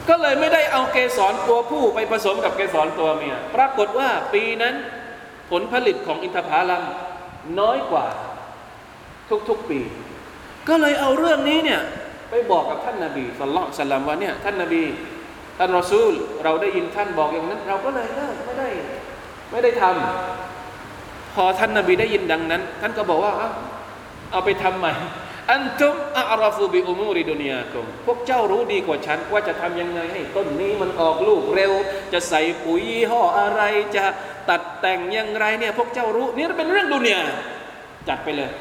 [0.10, 4.76] ก็เลยไม่ได้เอาเกสรตัวผู้ไปผสมกับเกสรตัวเมีย ปรากฏว่าปีนั้น
[5.52, 6.84] ผลผลิตของอินทผลัม
[7.60, 8.06] น้อยกว่า
[9.50, 9.80] ทุกๆปี
[10.70, 11.82] ก็เลยเอาเรื่องนี้เนี่ย
[12.30, 14.84] ไปบอกกับท่านนาบีสุลต่านสัลลัมว่าเนี่ยท่านนาบี
[15.58, 18.70] ท่านรอซูล เราได้ยินท่านบอกอย่างนั้น เราก็เลยเลิกไม่ได้
[19.52, 23.34] ไม่ได้ทำพอท่านนาบีได้ยินดังนั้น ท่านก็บอกว่า
[24.32, 24.94] เอาไปทำใหม่
[25.52, 31.74] อันตุมอัลรฟูบิอุมูริดุนยาคุมพวกเจ้ารู้ดีกว่าฉันว่าจะทำยังไงให้ต้นนี้มันออกลูกเร็ว
[32.14, 33.62] จะใส่ปุ๋ยห่ออะไร
[33.96, 34.06] จะ
[34.50, 37.22] ตัดแต่งยังไรเนี่ยพวกเจ้ารู้นี่เป็นเรื่องดุนยา
[38.08, 38.52] จัดไปเลย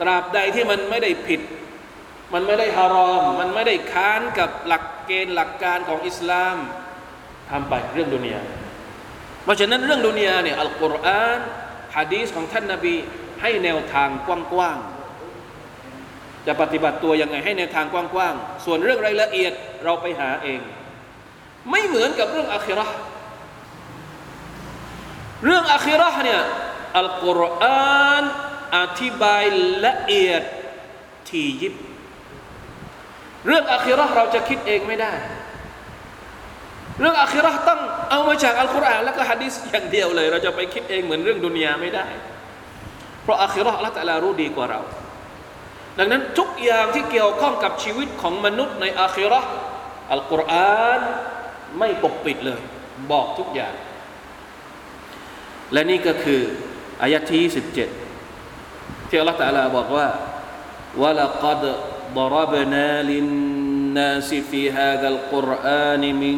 [0.00, 1.40] ตราบใดที่มันไม่ได้ผิด
[2.34, 6.56] มันไม่ได้ฮารอม มันไม่ได้ค้านกับหลักเกณฑ์หลักการของอิสลาม
[7.50, 8.40] ทำไปเรื่องดุนยา
[9.44, 11.40] เพราะฉะนั้นเรื่องดุนยาเนี่ยอัลกุรอาน
[11.96, 12.94] ฮะดีษของท่านนาบี
[13.42, 14.28] ให้แนวทางก
[14.58, 14.97] ว้างๆ
[16.46, 19.52] จะปฏิบัติตัวยังไงให้แนทางกว้างๆ ส่วนเรื่องรายละเอียด
[19.84, 20.60] เราไปหาเอง
[21.70, 22.94] ไม่เหมือนกับเรื่องอาคิราะห์
[25.44, 26.40] เรื่องอาคิราะห์เนี่ย
[26.98, 28.24] อัลกุรอาน
[28.76, 29.44] อธิบาย
[29.86, 30.42] ละเอียด
[31.28, 31.74] ทียิบ
[33.46, 35.12] เรื่องอาคิราะห์เราจะคิดเองไม่ได้
[37.00, 42.06] เรื่องอาคิราะห์ต้องเอามาจากอัลกุรอานแล้วก็ฮะดีษอย่างเดียวเลย เราจะไปคิดเองเหมือนเรื่องดุนยาไม่ได้
[43.22, 44.80] เพราะอาคิราะห์ละแต่ละรู้ดีกว่าเรา
[45.97, 49.51] ดังนั้นทุกอย่างที่เกี่ยวข้องกับชีวิตของมนุษย์ในอาคิเราะห์
[50.11, 51.01] อัลกุรอาน
[51.79, 52.61] ไม่ปกปิดเลย
[53.11, 53.75] บอกทุกอย่าง
[55.73, 56.41] และนี่ก็คือ
[57.01, 60.07] อายะที่27ที่อัลลอฮฺตะอาลาบอกว่า
[60.97, 61.63] وَلَقَدْ
[62.13, 66.37] ضَرَبْنَا لِلنَّاسِ فِي هَذَا الْقُرْآنِ مِنْ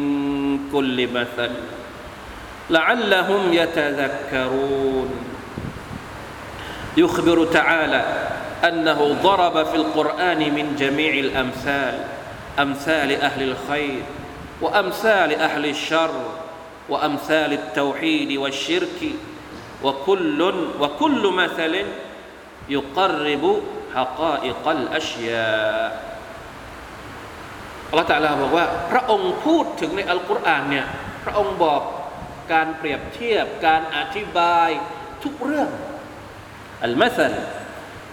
[0.72, 1.52] كُلِّ مَثَلٍ
[2.70, 5.10] لَعَلَّهُمْ يَتَذَكَّرُونَ
[6.96, 8.04] يخبر تعالى
[8.64, 12.04] أنه ضرب في القرآن من جميع الأمثال
[12.58, 14.02] أمثال أهل الخير
[14.60, 16.24] وأمثال أهل الشر
[16.88, 19.00] وأمثال التوحيد والشرك
[19.82, 21.84] وكل وكل مثل
[22.68, 23.62] يقرب
[23.94, 26.06] حقائق الأشياء
[27.90, 30.86] อัลลอฮฺตะอาลาบอกว่า พระองค์พูดถึงในอัลกุรอานเนี่ย
[31.24, 31.82] พระองค์บอก
[32.52, 34.70] การเปรียบเทียบการอธิบาย
[35.22, 35.70] ทุกเรื่อง
[36.84, 37.34] อัลมาซัล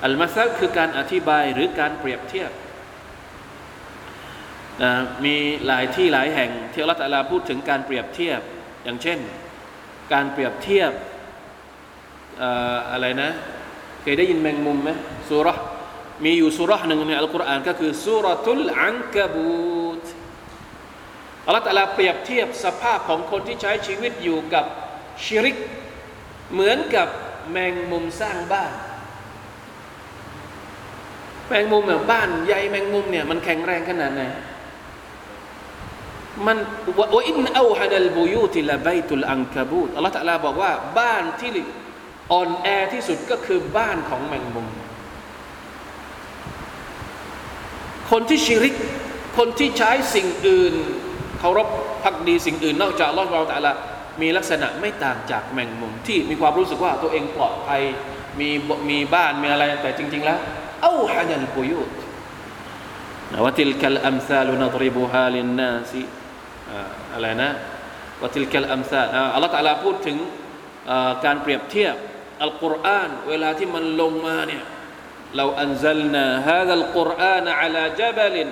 [0.04, 2.50] อัลมาซัลคือการอธิบายหรือการเปรียบเทียบ
[4.82, 4.92] นะ
[5.24, 8.40] มีหลายที่หลายแห่งที่อัลลอฮฺตลาพูดถึงการเปรียบเทียบ
[8.84, 9.18] อย่างเช่น
[10.12, 10.92] การเปรียบเทียบ
[12.90, 13.30] อะไรนะ
[14.02, 14.90] เคยได้ยินแมงมุมไหม
[15.28, 15.48] สุร
[16.24, 20.04] มีอยู่สุรหนึ่งในอัลกุรอานก็คือสุรทุลอันกบูต
[21.46, 24.64] อัลลอฮฺตลาเปรียบเทียบสภาพของคนที่ใช้ชีวิตอยู่กับ
[25.24, 25.56] ชิริก
[26.52, 27.08] เหมือนกับ
[27.50, 28.72] แมงมุมสร้างบ้าน
[31.48, 34.22] แมงมุมแบบบ้านใหญ่แมงมุมเนี่ยมันแข็งแรงขนาดไหน
[36.46, 36.56] มัน
[36.98, 41.50] ว่าอินเอาฮัดัลบุยูติละไบตุลอังกบูตอัลลอฮฺตะลาบอกว่า บ้านที่
[42.32, 44.68] อ่อนแอที่สุดก็คือบ้านของแมงมุม
[48.10, 48.74] คนที่ชิริก
[49.38, 50.74] คนที่ใช้สิ่งอื่น
[51.38, 51.68] เคารพ
[52.04, 53.72] พักดีสิ่งอื่น นอกจากลอเราแต่ละ
[54.20, 57.82] มีลักษณะไม่ต่างจากแมงมุม ที่มีความรู้สึกว่าตัวเองปลอดภัย
[58.40, 58.48] มี
[58.90, 60.40] มีบ้านมีอะไรแต่จริง ๆ แล้ว
[60.83, 61.91] เอาฮันัลบุยูต
[63.45, 66.03] วะติลกัลอัมซาลุนดริบุฮาลินนาซี
[67.13, 67.49] อะไรนะ
[68.23, 70.17] วะติลกัลอัมซาลอัลลอฮฺตะลาพูดถึง
[71.25, 71.95] การเปรียบเทียบ
[72.43, 74.63] อัลกุรอานเวลาที่มันลงมาเนี่ย
[75.35, 78.49] เราอันซัลนาฮาดัลกุรอานอัลาจับลิน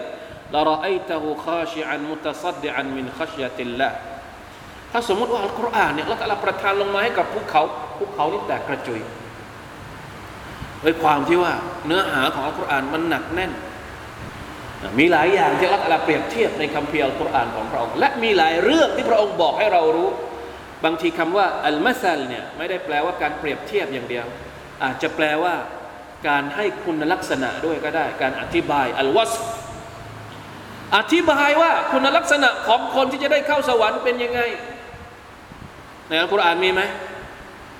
[0.56, 3.92] لرأيته خاشعا متصدعا من خشية الله
[4.92, 7.62] ถ้าสมมติว่าอัลกุรอานเนี่ยเราแต่ละประทานลงมาให้กับภูเขา
[7.98, 9.00] ภูเขานี่แตกกระจุย
[10.87, 11.53] ด้วยความที่ว่า
[11.87, 13.53] เนื้อหาของอัลกุรอานมันหนักแน่น
[14.99, 20.09] มีหลายอย่างที่เราแต่ละเปรียบเทียบในคัมภีร์อัลกุรอานของพระองค์ และมีหลายเรื่องที่พระองค์บอกให้เรารู้
[20.85, 24.27] บางทีคำว่าอัลมาซัลเนี่ยไม่ได้แปลว่าการเปรียบเทียบอย่างเดียว
[24.83, 25.55] อาจจะแปลว่า
[26.29, 29.33] การให้คุณลักษณะด้วยก็ได้ การอธิบายอัลวัส
[30.97, 34.41] อธิบายว่าคุณลักษณะของคนที่จะได้เข้าสวรรค์เป็นยังไง
[36.09, 36.83] ในอัลกุรอานมีไหม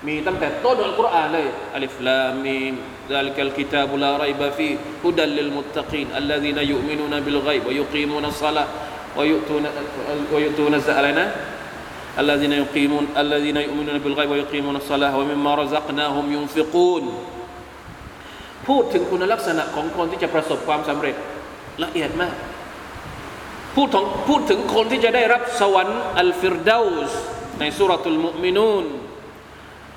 [0.07, 2.73] มีตั้งแต่ต้นอัลกุรอานเลยอัลิฟลามีม
[3.09, 8.67] ذلك الكتاب لا ريب فيه هدى للمتقين الذين يؤمنون بالغيب ويقيمون الصلاة
[9.17, 9.63] ويؤتون
[10.33, 11.27] ويؤتون الزكاة.
[12.19, 17.03] الذين يقيمون الذين يؤمنون بالغيب ويقيمون الصلاة ومما رزقناهم ينفقون.
[18.67, 21.15] พูดถึงคุณลักษณะของคนที่จะประสบความสำเร็จ
[21.83, 22.33] ละเอียดมาก
[23.75, 27.11] พูดถึงพูดถึงคนที่จะได้รับสวรรค์อัลฟิรดาส
[27.59, 28.85] ในสุรทูลมุมินูน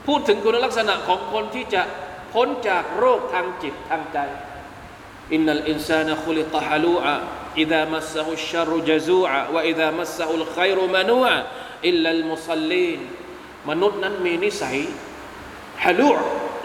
[0.06, 1.82] พูดถึงคุณลักษณะของคนที่จะ
[2.32, 4.18] พ้นจากโรคทางจิตทางใจ
[5.32, 13.00] إن الإنسان خلق هلوعا إذا مسه الشر جزوعا وإذا مسه الخير منوعا إلا المصلين
[13.68, 14.78] มนุษย์นั้นมีนิสัย
[15.84, 16.10] هلوع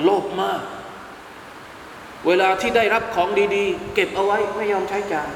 [0.04, 0.62] โลภมาก
[2.28, 5.30] เวลาที่ได้รับของดีๆ เก็บเอาไว้ไม่ยอมใช้จ่าย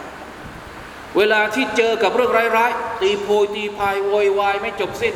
[1.18, 5.16] เวลาที่เจอกับเรื่องร้ายๆตีโพยตีพายโวยวายไม่จบสิ้น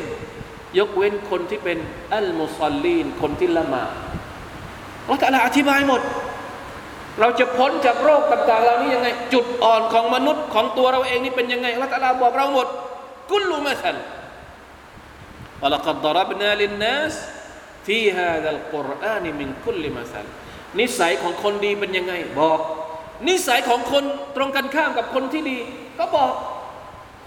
[0.78, 1.78] ยกเว้นคนที่เป็น
[2.14, 3.90] อัลมุสลลีนคนที่ละหมาด
[5.08, 6.02] อัลลอฮฺอธิบายหมด
[7.20, 12.66] เราจะพ้นจากโรคต่างๆเหล่านี้ยังไง จุดอ่อนของมนุษย์ของตัวเราเองนี่เป็นยังไงอัลลอฮฺบอกเราหมด
[13.32, 13.96] กุลูมาสัน
[15.62, 17.14] อัลลอฮฺดรับนาลินนัส
[17.86, 20.26] ฟีฮาดัลกุรอานีมิคุลิมาสัน
[20.78, 22.60] นิสัยของคนดีเป็นยังไง บอก
[23.28, 24.04] นิสัยของคน
[24.36, 25.58] ตรงกันข้ามกับคนที่ดี
[25.98, 26.32] ก็บอก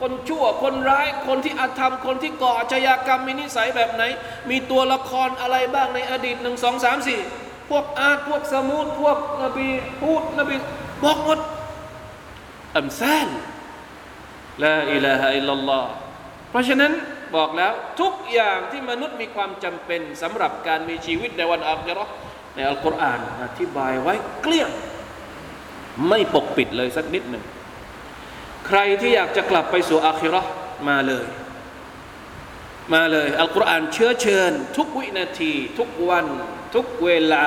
[0.01, 4.03] คนชั่วคนร้ายคนที่อาธรรม คนที่ก่ออาชญากรรมมีนิสัยแบบไหน
[4.49, 7.19] มีตัวละครอะไรบ้างในอดีตหนึ่งสองสามสี่
[7.69, 9.67] พวกอาดพวกสมุดพวกนบี
[10.01, 10.55] พูดนบี
[11.03, 11.39] บอกหมด
[12.77, 13.29] อัมซาล
[14.63, 15.91] ลาอิลาฮะอิลลัลลอฮ์
[16.49, 16.91] เพราะฉะนั้น
[17.35, 22.13] บอกแล้วทุกอย่างที่มนุษย์มีความจำเป็นสำหรับการมีชีวิตในวันอาคิเราะห์
[22.55, 24.69] ในอัลกุรอานอธิบายไว้เกลี้ยง
[26.07, 27.43] ไม่ปกปิดเลยสักนิดหนึ่ง
[28.67, 30.51] ใครที่อยากจะกลับไปสู่อาคิเราะห์
[30.89, 31.25] มาเลย
[32.93, 36.25] มาเลย อัลกุรอานเชื้อเชิญ ทุกวินาที ทุกวัน
[36.77, 37.45] ทุกเวลา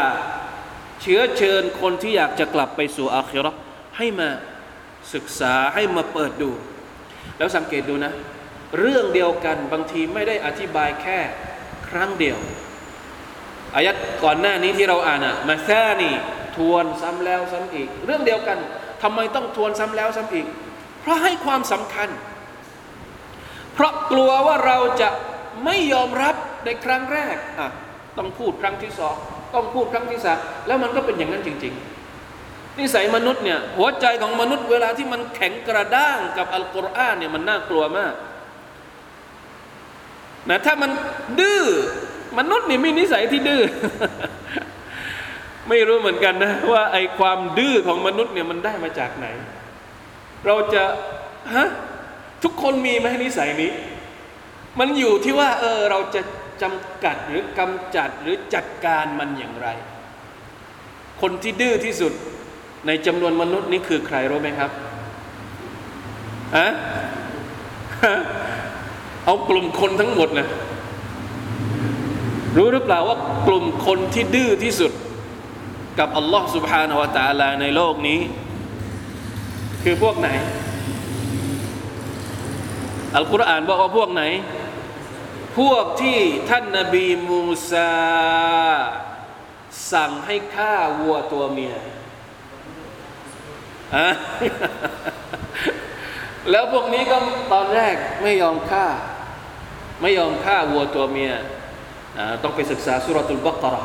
[1.03, 3.59] เชื้อเชิญคนที่อยากจะกลับไปสู่อาคิราะห์
[3.97, 4.29] ให้มา
[5.15, 6.51] ศึกษาให้มาเปิดดู
[7.39, 8.13] แล้วสังเกตดูนะ
[8.79, 11.19] เรื่องเดียวกันบางทีไม่ได้อธิบายแค่
[11.89, 12.39] ครั้งเดียว
[13.75, 16.15] อายัดก่อนหน้านี้ที่เราอ่านอะมาแซ่นี่
[16.57, 18.59] ทวนซ้ำแล้วซ้ำอีก เรื่องเดียวกัน
[19.03, 20.47] ทำไมต้องทวนซ้ำแล้วซ้ำอีก
[21.01, 22.09] เพราะให้ความสำคัญ
[23.75, 25.09] เพราะกลัวว่าเราจะ
[25.65, 27.71] ไม่ยอมรับในครั้งแรกอะ
[28.19, 29.15] ต้องพูดครั้งที่สอง
[29.55, 31.75] ต้องพูดครั้งที่สามแล้วมันก็เป็นอย่างนั้นจริง
[32.27, 38.15] ๆ นิสัยมนุษย์เนี่ยหัวใจของมนุษย์เวลาที่มันแข็งกระด้างกับอัลกุรอานเนี่ยมันน่ากลัวมาก
[40.51, 40.91] นะถ้ามัน
[41.41, 41.63] ดื้อ
[42.39, 43.63] มนุษย์นี่มีนิสัยที่ดื้อ
[45.69, 49.27] ไม่รู้เหมือนกันนะว่าไอความดื้อของมนุษย์เนี่ยมันได้มาจากไหน
[50.47, 50.83] เราจะ
[51.55, 51.69] ฮะ
[52.43, 53.71] ทุกคนมีไหมนิสัยนี้
[54.81, 56.21] มันอยู่ที่ว่า เออเราจะ
[56.62, 59.68] จำกัดหรือกำจัดหรือจัดการมันอย่างไร
[61.22, 62.14] คนที่ดื้อที่สุด
[62.88, 64.72] ในจำนวนมนุษย์นี้คือใครรู้ไหมครับ
[66.58, 66.70] ฮะ
[69.26, 70.48] เอากลุ่มคนทั้งหมดนะ
[72.58, 74.92] รู้หรือเปล่าว่ากลุ่มคนที่ดื้อที่สุด
[76.00, 78.20] กับอัลลอฮ์ سبحانه และ تعالى ในโลกนี้
[79.84, 80.30] คือพวกไหน
[83.16, 84.24] อัลกุรอานบอกว่าพวกไหน
[85.59, 86.19] พวกที่
[86.51, 87.93] ท่านนาบีมูซา
[89.93, 91.75] สั่งให้ฆ่าวัวตัวเมีย
[93.97, 94.11] อะ
[96.51, 97.17] แล้วพวกนี้ก็
[97.53, 98.87] ตอนแรกไม่ยอมฆ่า
[100.03, 101.33] ไม่ยอมฆ่าวัวตัวเมีย
[102.43, 103.83] ต้องไปศึกษาสุรตุลบักระ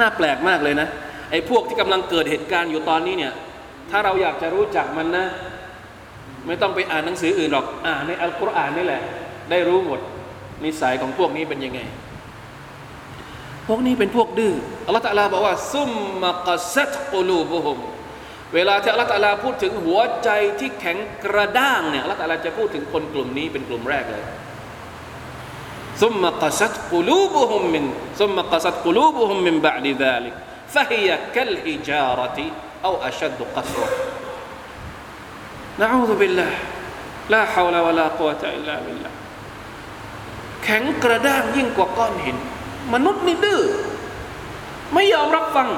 [0.00, 0.88] น่าแปลกมากเลยนะ
[1.30, 3.32] ไอ้พวกที่กำลังเกิดเหตุการณ์อยู่ตอนนี้เนี่ย
[3.90, 5.26] ถ้าเราอยากจะรู้จักมันนะ
[6.46, 9.02] ไม่ต้องไปอ่านหนังสืออื่นหรอก อ่านในอัลกุรอานนี่แหละ
[9.50, 10.00] ได้รู้หมด
[10.64, 11.80] นิสัยของพวกนี้เป็นยังไง
[13.68, 14.54] พวกนี้เป็นพวกดื้อ
[14.86, 15.90] อัลลอฮฺตะลาบอกว่า ซุม
[16.22, 17.78] มะกัซตอุลูบุฮุม
[18.54, 20.28] เวลาที่อัลลอฮฺตะลาพูดถึงหัวใจ
[20.60, 24.24] ที่แข็งกระด้างเนี่ยอัลลอฮฺตะลาจะพูดถึงคนกลุ่มนี้เป็นกลุ่มแรกเลย
[26.02, 27.84] ซุมมะกัซตอุลูบุฮุมมิน
[28.20, 30.34] ซุมมะกัซตอุลูบุฮุมมินบะดิดาลิก
[30.74, 32.46] ฟะฮียะกัลฮิจาระติ
[32.82, 33.88] เอาอัชดุกัสวะ
[35.80, 36.54] นะอูซุบิลลาห์
[37.32, 39.25] ลาฮาวลาวะลากุวะตะอิลลาบิลลาห์
[40.64, 42.36] แข็งกระด้างยิ่งกว่าก้อนหิน
[42.94, 43.62] มนุษย์นี่ดื้อ
[44.94, 45.68] ไม่ยอมรับฟัง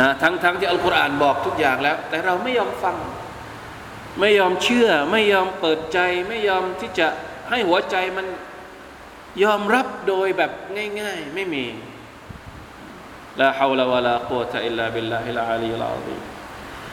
[0.00, 2.96] นะทั้งทั้งที่อัลกุรอานบอกทุกอย่างแล้ว แต่เราไม่ยอมฟัง
[4.20, 7.08] ไม่ยอมเชื่อ ไม่ยอมเปิดใจ ไม่ยอมที่จะ
[7.50, 8.26] ให้หัวใจมัน
[9.44, 10.50] ยอมรับโดยแบบ
[11.00, 11.64] ง่าย ๆ ไม่มี
[13.40, 16.16] ลาฮาวลาวะลากุตะอิลลาบิลลาฮิลอาลีลาซี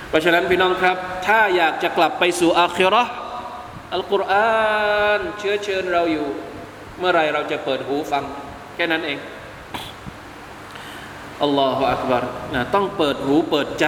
[0.10, 3.12] เพราะฉะนั้นพี่น้องครับ ถ้าอยากจะกลับไปสู่อาคิราะห์
[3.94, 6.28] อัลกุรอานเชื้อเชิญเราอยู่
[7.00, 8.24] เมื่อไรเราจะเปิดหูฟัง
[8.76, 9.20] แค่นั้นเอง
[11.44, 12.24] อัลลอฮฺอักบาร
[12.56, 13.88] นะต้องเปิดหูเปิดใจ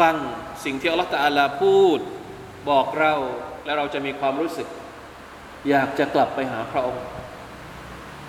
[0.00, 0.16] ฟัง
[0.64, 1.98] สิ่งที่อัลลอฮฺตาลาพูด
[2.70, 3.14] บอกเรา
[3.64, 4.68] แล้วเราจะมีความรู้สึก
[5.68, 7.04] อยากจะกลับไปหาพระองค์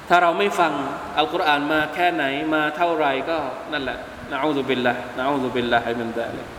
[0.10, 0.74] ถ้าเราไม่ฟัง
[1.18, 3.38] อัลกุรอานมาแค่ไหนมาเท่าไรก็
[3.74, 3.98] นั่นแหละ
[4.32, 6.57] นะอูซุบิลละนะอูซุบิลละฮิมินไดาลิก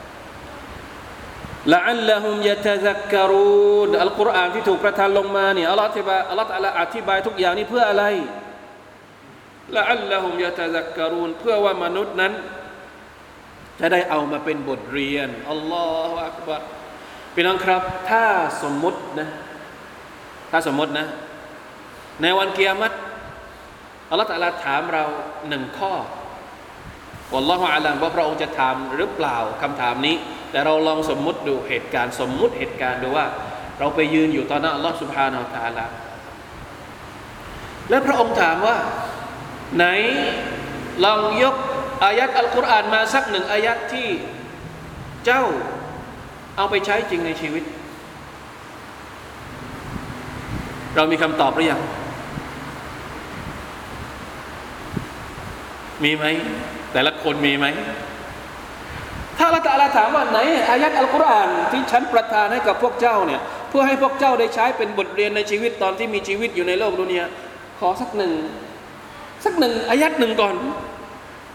[1.72, 6.48] ละอัลลอฮุมยะตะซักกะรูนอัลกุรอานที่ถูกประทานลงมาเนี่ยอัลลอฮฺอธิบายอัลลอฮฺ
[6.83, 8.04] อธิบายทุกอย่างนี้เพื่ออะไร
[9.76, 12.33] ละอัลลอฮุมยะตะซักกะรูนเพื่อว่ามนุษย์นั้น
[13.81, 16.62] จะได้เอามาเป็นบทเรียนอัลลอฮฺอักบัร
[17.35, 18.24] พี่น้องครับ ถ้า
[18.62, 19.28] สมมุตินะ
[20.50, 21.06] ถ้าสมมตินะ
[22.23, 22.96] ในวันเกียรติ
[24.10, 25.04] อัลลอฮฺตะลาถามเรา
[25.48, 25.94] หนึ่งข้อ
[27.35, 30.16] วัลลอฮฺอาลัมว่าพระองค์จะถามหรือเปล่าคำถามนี้
[30.50, 33.26] แต่เราลองสมมุติดูเหตุการณ์ สมมุติเหตุการณ์ดูว่า
[33.79, 35.79] เราไปยืนอยู่ตอนนั้นอัลลอฮฺสุบฮานาอัลตะล
[37.90, 38.76] และพระองค์ถามว่า
[39.76, 39.87] ไหน
[41.04, 41.54] ลองยก
[42.04, 44.08] อายัดอัลกุรอานมาสักหนึ่งอายัดที่
[45.24, 45.42] เจ้า
[46.56, 47.64] เอาไปใช้จริงในชีวิต
[50.96, 51.81] เรามีคำตอบหรือยัง
[56.04, 56.24] มีไหม
[56.92, 57.66] แต่ละคนมีไหม
[59.38, 60.38] ถ้าละตาลาถามว่าไหน
[60.70, 67.24] อายัดอัลกุรอานที่ฉันประทานให้กับพวกเจ้าเนี่ยเพื่อให้พวกเจ้าได้ใช้เป็นบทเรียนในชีวิตตอนที่มีชีวิตอยู่ในโลกดุนยา
[67.80, 68.32] ขอสักหนึ่ง
[69.44, 70.54] สักหนึ่งอายัดหนึ่งก่อน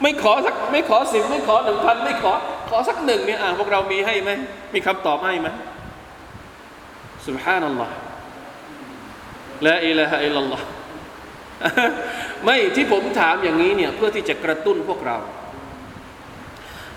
[0.01, 2.33] ไม่ขอสักไม่ขอสิบไม่ขอหนึ่งพันไม่ขอ
[2.69, 4.31] ขอสักหนึ่งเนี่ยอ่าพวกเรามีให้ไหม
[4.73, 5.47] มีคำตอบให้ไหม
[7.27, 7.93] สุบฮานัลลอฮ์
[9.67, 10.65] ละอิลาฮะอิลลัลลอฮ์
[12.43, 15.17] ไม่ที่ผมถามอย่างนี้เนี่ยเพื่อที่จะกระตุ้นพวกเรา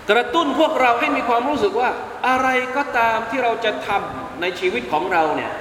[0.09, 1.89] กระตุ้นพวกเราให้มีความรู้สึกว่า
[2.27, 5.51] อะไรก็ตามที่เราจะทำในชีวิตของเราเนี่ย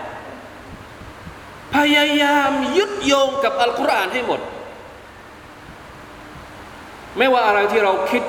[1.76, 4.40] พยายามยึดโยงกับอัลกุรอานให้หมด
[7.18, 8.22] ไม่ว่าอะไรที่เราคิด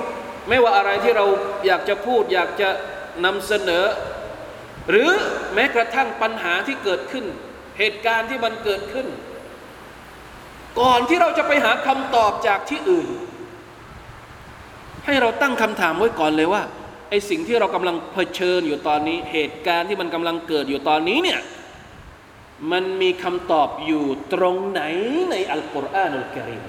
[0.49, 1.26] ไม่ว่าอะไรที่เรา
[1.65, 2.70] อยากจะพูด อยากจะ
[3.26, 3.86] นำเสนอ
[4.89, 5.11] หรือ
[5.53, 7.26] แม้กระทั่งปัญหาที่เกิดขึ้น
[7.80, 9.07] เหตุการณ์ที่มันเกิดขึ้น
[10.80, 13.07] ก่อนที่เราจะไปหาคำตอบจากที่อื่น
[15.05, 16.63] ให้เราตั้งคำถามไว้ก่อนเลยว่า
[17.09, 21.39] ไอสิ่งที่เรากำลังเผชิญอยู่ตอนนี้ เหตุการณ์ที่มันกำลังเกิดอยู่ตอนนี้เนี่ย
[22.71, 24.03] มันมีคำตอบอยู่
[24.34, 24.82] ตรงไหน
[25.32, 26.63] ในอัลกุรอานอัลกิริม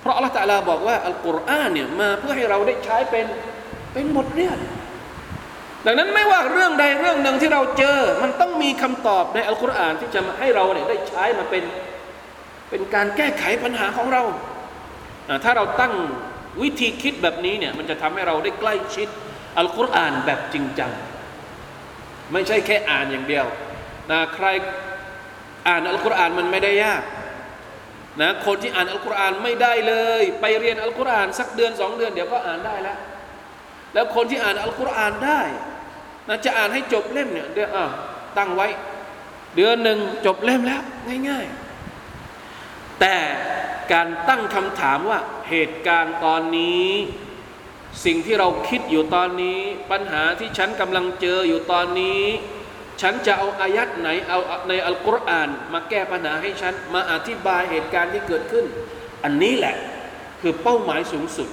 [0.00, 3.26] เพราะอัลลอฮฺตะลาบอกว่าอัลกุรอานเนี่ยมาเพื่อให้เราได้ใช้เป็น
[3.92, 4.58] เป็นบทเรียน
[5.86, 11.62] ดังนั้นไม่ว่าเรื่องใดเรื่องหนึ่งที่เราเจอ มันต้องมีคำตอบในอัลกุรอานที่จะให้เราเนี่ยได้ใช้มาเป็น
[12.74, 14.22] เป็นการแก้ไขปัญหาของเรา
[15.44, 15.94] ถ้าเราตั้ง
[16.62, 19.08] วิธีคิดแบบนี้เนี่ยมันจะทำให้เราได้ใกล้ชิด
[19.58, 20.90] อัลกุรอานแบบจริงจัง
[22.32, 23.46] ไม่ใช่แค่อ่านอย่างเดียว
[24.10, 24.46] นะใคร
[25.68, 27.02] อ่านอัลกุรอานมันไม่ได้ยาก
[28.20, 32.98] นะคนที่อ่านอัลกุรอานไม่ได้เลย ไปเรียนอัลกุรอานสักเดือนสองเดือนเดี๋ยวก็อ่านได้แล้ว
[33.94, 35.40] แล้วคนที่อ่านอัลกุรอานได้
[36.28, 37.84] นะจะอ่านให้จบเล่มเนี่ยเดือนอะ
[38.38, 38.68] ตั้งไว้
[39.56, 40.82] เดือนหนึ่งจบเล่มแล้ว
[41.28, 41.63] ง่าย ๆ
[43.00, 43.16] แต่
[43.92, 45.20] การตั้งคำถามว่า
[45.50, 46.88] เหตุการณ์ตอนนี้
[48.04, 49.58] สิ่งที่เราคิดอยู่ตอนนี้
[49.90, 52.22] ปัญหาที่ฉันกำลังเจออยู่ตอนนี้
[53.00, 54.38] ฉันจะเอาอายัดไหนเอา
[54.68, 58.64] ในอัลกุรอาน มาแก้ปัญหาให้ฉันมาอธิบายเหตุการณ์ที่เกิดขึ้น
[59.24, 59.76] อันนี้แหละ
[60.40, 61.48] คือเป้าหมายสูงสุด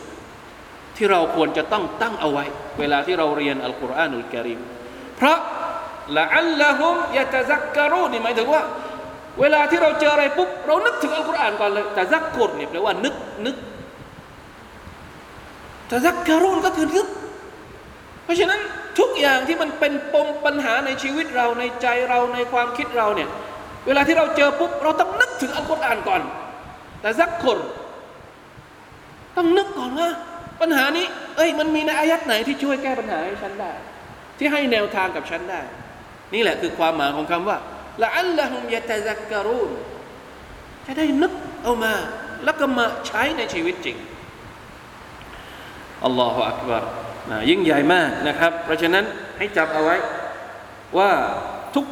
[0.96, 2.46] ที่เราควรจะต้องตั้งเอาไว้
[2.80, 4.60] เวลาที่เราเรียนอัลกุรอานุลกิริม
[5.18, 5.40] เพราะ
[6.18, 8.64] ละอัลละฮุมยะตะซักกะรูนี่หมายถึงว่า
[9.40, 13.16] เวลาที่เราเจออะไรปุ๊บเรานึกถึงอัลกุรอานก่อนเลยแต่ซักกรเนี่ยแปลว่านึก
[13.46, 13.56] นึก
[15.88, 17.08] แต่ซักกะรูนก็คือนึก
[18.24, 18.60] เพราะฉะนั้น
[19.00, 23.30] ทุกอย่างที่มันเป็นปมปัญหาในชีวิตเราในใจเราในความคิดเราเนี่ย
[23.88, 26.22] เวลาที่เราเจอปุ๊บเราต้องนึกถึงอัลกุรอานก่อน
[27.02, 27.60] แต่ซักกุร
[29.38, 30.10] ต้องนึกก่อนว่า
[30.62, 31.06] ปัญหานี้
[31.38, 33.72] เอ้ยมันมีในอายัดไหนที่ช่วยแก้ปัญหาให้ฉันได้
[34.38, 35.62] ที่ให้แนวทางกับฉันได้
[36.34, 37.58] นี่แหละคือความหมายของคำว่า
[38.04, 39.72] ละอัลลอฮุมยะตะซักกะรูน
[40.86, 41.34] จะได้นึก
[41.64, 41.94] เอามา
[42.44, 43.98] แล้วก็มาใช้ในชีวิตจริง
[46.06, 46.84] อัลลอฮฺอักบาร
[47.50, 49.06] ยิ่งใหญ่มากนะครับ เพราะฉะนั้น
[49.38, 49.96] ให้จับเอาไว้
[50.98, 51.12] ว่า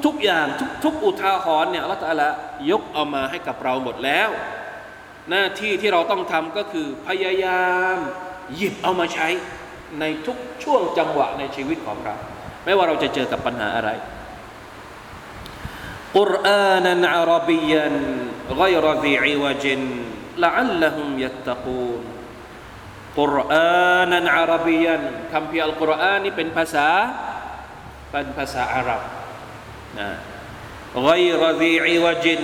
[0.05, 0.45] ทุกๆอย่าง
[0.85, 2.27] ทุกๆอุทาหรณ์เนี่ยอัลลอฮฺตะลา
[2.71, 4.29] ยกเอามาให้กับเราหมดแล้ว
[5.29, 7.97] หน้าที่ที่เราต้องทำก็คือพยายาม
[8.55, 9.27] หยิบเอามาใช้
[9.99, 12.15] ในทุกช่วงจังหวะในชีวิตของเรา
[12.65, 13.89] ไม่ว่าเราจะเจอกับปัญหาอะไร
[16.17, 17.95] กุรอานันอาหรับยัน
[18.59, 19.81] กอยรดีอิวจิน
[20.43, 22.01] ละอัลลหุมยัตตะกูน
[23.19, 25.01] กุรอานันอารับยัน
[25.31, 26.87] คำพิอัลกุรอานนี่เป็นภาษา
[28.11, 29.01] เป็นภาษาอาหรับ
[29.99, 30.09] นะ
[30.93, 32.41] غير ذي عوج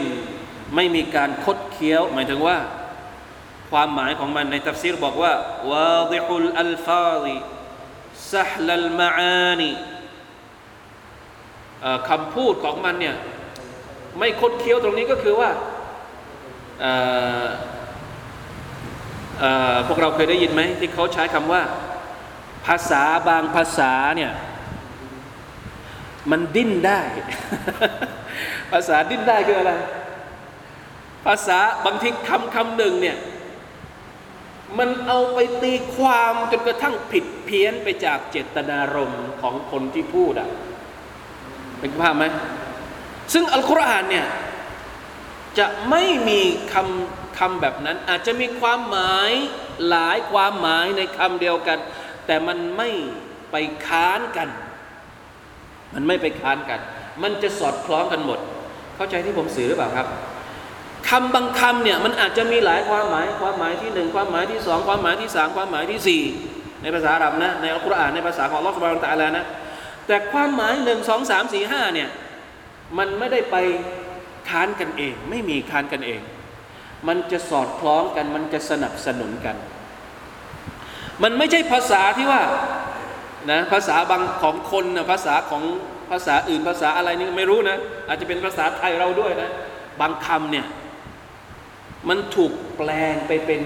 [0.75, 2.57] ไม่มีการคดเคี้ยว หมายถึงว่า
[3.71, 5.33] ความหมายของมันในตัฟซีรบอกว่า
[5.71, 9.71] واضح الألفاظ سهل المعاานี
[12.09, 13.15] คำพูดของมันเนี่ย
[14.19, 15.49] ไม่คดเคี้ยวตรงนี้ก็คือว่า
[19.87, 21.61] พวกเราเคยได้ยินไหมที่เขาใช้คำว่า
[22.65, 24.31] ภาษาบางภาษาเนี่ย
[26.31, 27.01] มันดิ้นได้
[28.71, 29.73] ภาษาดิ้นได้คืออะไร
[31.25, 33.17] ภาษาบางทีคำคำหนึ่งเนี่ย
[34.77, 40.49] มันเอาไปตีความจนกระทั่งผิดเพี้ยนไปจากเจตนารมณ์ของคนที่พูดอะ
[41.79, 42.25] เป็นภาพไหม
[43.33, 44.25] ซึ่งอัลกุรอานเนี่ย
[45.59, 46.41] จะไม่มี
[46.73, 49.31] คำคำแบบนั้น อาจจะมีความหมาย
[49.89, 51.79] หลายความหมายในคำเดียวกัน
[52.25, 52.89] แต่มันไม่
[53.51, 53.55] ไป
[53.87, 54.49] ค้านกัน
[55.93, 56.79] มันไม่ไปค้านกัน
[57.23, 58.39] มันจะสอดคล้องกันหมด
[58.95, 60.07] เข้าใจที่ผมสื่อหรือเปล่าครับ
[61.09, 66.21] คำบางคำเนี่ยมันอาจจะมีหลายความหมาย ความหมายที่หนึ่งความหมายที่สองความหมายที่สามความหมายที่สี่
[66.81, 69.43] ในภาษาอาหรับนะในอัลกุรอานในภาษาของอัลลอฮฺสุบานะตะอาลานะ
[70.07, 72.09] แต่ความหมายหนึ่งสองสามสี่ห้าเนี่ย
[72.97, 73.55] มันไม่ได้ไป
[74.49, 76.21] ค้านกันเอง ไม่มีค้านกันเอง
[77.07, 79.55] มันจะสอดคล้องกันมันจะสนับสนุนกัน
[81.23, 82.41] มันไม่ใช่ภาษาที่ว่า
[83.51, 85.63] นะภาษาบางของคนนะภาษาของ
[86.11, 87.77] ภาษาอื่นภาษาอะไรนี่ไม่รู้นะ
[88.07, 89.49] อาจจะเป็นภาษาไทยเราด้วยนะ
[90.01, 90.65] บางคำเนี่ย
[92.09, 93.61] มันถูกแปลงไปเป็น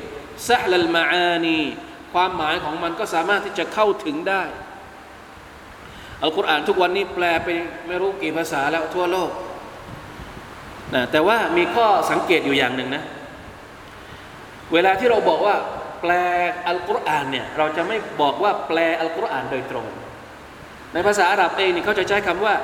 [0.47, 1.59] سهل المعاني
[2.13, 4.43] ความหมายของมันก็สามารถที่จะเข้าถึงได้
[6.23, 7.47] อัลกุรอานทุกวันนี้แปลไป
[7.88, 9.32] ไม่รู้กี่ภาษาแล้วทั่วโลก
[10.95, 13.03] นะแต่ว่ามีข้อสังเกตอยู่อย่างหนึ่งนะ
[14.73, 15.55] เวลาที่เราบอกว่า
[16.01, 16.11] แปล
[16.67, 19.86] อัลกุรอานเนี่ยเราจะไม่บอกว่าแปลอัลกุรอานโดยตรง
[20.93, 22.55] ในภาษาอาหรับเองนี่เขาจะใช้คำว่า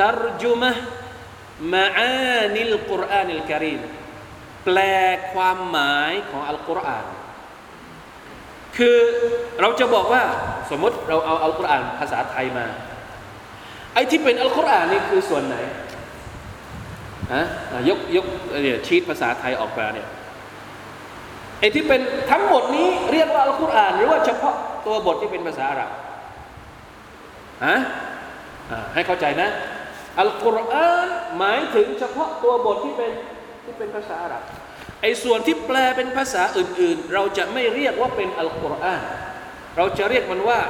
[0.00, 0.70] ตรจุมะ
[1.74, 3.80] มาอานิลกุรอานิลกรีม
[4.64, 4.78] แปล
[5.32, 7.06] ความหมายของอัลกุรอาน
[8.76, 8.98] คือ
[9.60, 10.22] เราจะบอกว่า
[10.70, 12.66] สมมติเราเอาอัลกุรอานภาษาไทยมา
[13.94, 15.56] ไอ้ที่เป็นอัลกุรอานนี่คือส่วนไหน
[17.34, 17.44] ฮะ
[17.88, 18.26] ยกยก
[18.62, 20.08] เนี่ยชีตภาษาไทยออกมาเนี่ย
[21.60, 24.54] ไอ้ที่เป็นทั้งหมดนี้เรียกว่าอัลกุรอาน หรือว่าเฉพาะ
[24.86, 25.90] ตัวบทที่เป็นภาษาอาหรับ
[27.66, 27.76] ฮะ
[28.94, 29.48] ให้เข้าใจนะ
[30.20, 31.08] อัลกุรอาน
[31.38, 33.12] หมายถึงเฉพาะตัวบทที่เป็น
[33.64, 34.42] ที่เป็นภาษาอาหรับ
[35.02, 39.02] ไอ้ส่วนที่แปลเป็นภาษาอื่น ๆ เราจะไม่เรียกว่าเป็นอัลกุรอาน
[39.76, 40.60] เราจะเรียกมันว่า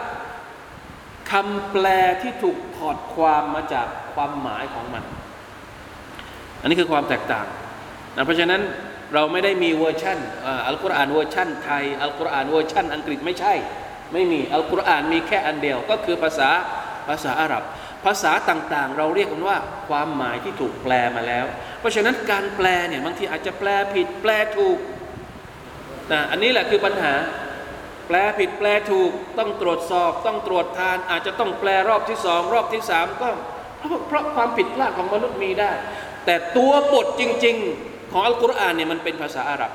[1.31, 1.87] คำแปล
[2.23, 5.05] ที่ถูกถอดความมาจากความหมายของมัน
[6.61, 7.47] อันนี้คือความแตกต่าง
[8.15, 8.63] นะเพราะฉะนั้น
[9.15, 10.19] เราไม่ได้มีเวอร์ชัน
[10.67, 13.55] อัลกุรอานเวอร์ชันไทยอัลกุรอานเวอร์ชันอังกฤษไม่ใช่
[14.13, 16.51] ไม่มีอัลกุรอานมีแค่อันเดียวก็คือภาษา
[17.09, 17.63] ภาษาอาหรับ
[18.07, 19.57] ภาษาต่างๆ เราเรียกกันว่า
[19.89, 21.45] ความหมายที่ถูกแปลมาแล้ว
[21.81, 24.79] เพราะฉะนั้นการแปลเนี่ยบางทีอาจจะแปลผิดแปลถูก
[26.13, 27.15] นะอันนี้แหละคือปัญหา
[28.07, 33.29] แปลผิดแปลถูกต้องตรวจสอบต้องตรวจทาน อาจจะต้องแปลรอบที่สองรอบที่สามก็
[33.79, 35.71] เพราะเพราะความผิดพลาดของมนุษย์มีได้
[36.25, 39.73] แต่ตัวบทจริง ๆ ของอัลกุรอานเนี่ยมันเป็นภาษาอาหรับ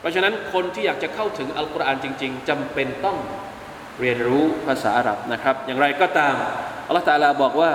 [0.00, 3.18] เพราะฉะนั้นคนที่อยากจะเข้าถึงอัลกุรอานจริง ๆจำเป็นต้อง
[4.00, 6.34] เรียนรู้ภาษาอาหรับนะครับ อย่างไรก็ตาม
[6.87, 7.71] อัลลอฮฺตาลาบอกว่า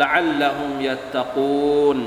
[0.00, 1.98] ละอัลละฮุมยัตตะกูน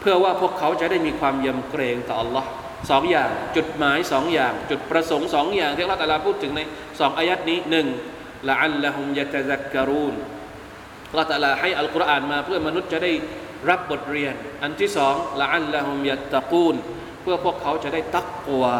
[0.00, 2.44] เพื่อว่าพวกเขาจะได้มีความยำเกรงต่อ Allah
[2.90, 6.60] สองอย่างจุดหมายสองอย่าง จุดประสงค์สองอย่างที่อัลลอฮฺตาลาพูดถึงใน
[7.00, 7.86] สองอายัดนี้หนึ่ง
[8.48, 10.14] ละอัลละฮุมยัตซักการูน
[11.10, 13.12] อัลลอฮฺตาลาให้อัลกุรอานมาเพื่อมนุษย์จะได้
[13.68, 16.74] รับบทเรียน อันที่สองละอัลละฮุมยัตตะกูน
[17.22, 18.76] เพื่อพวกเขาจะได้ตักกวา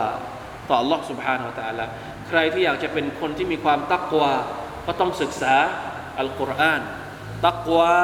[0.68, 1.86] ต่อ Allah سبحانه และ تعالى
[2.28, 4.32] ใครที่อยากจะเป็นคนที่มีความตักกวา
[4.86, 5.54] ก็ต้องศึกษา
[6.18, 6.82] อัลกุรอาน
[7.46, 7.94] ตักวา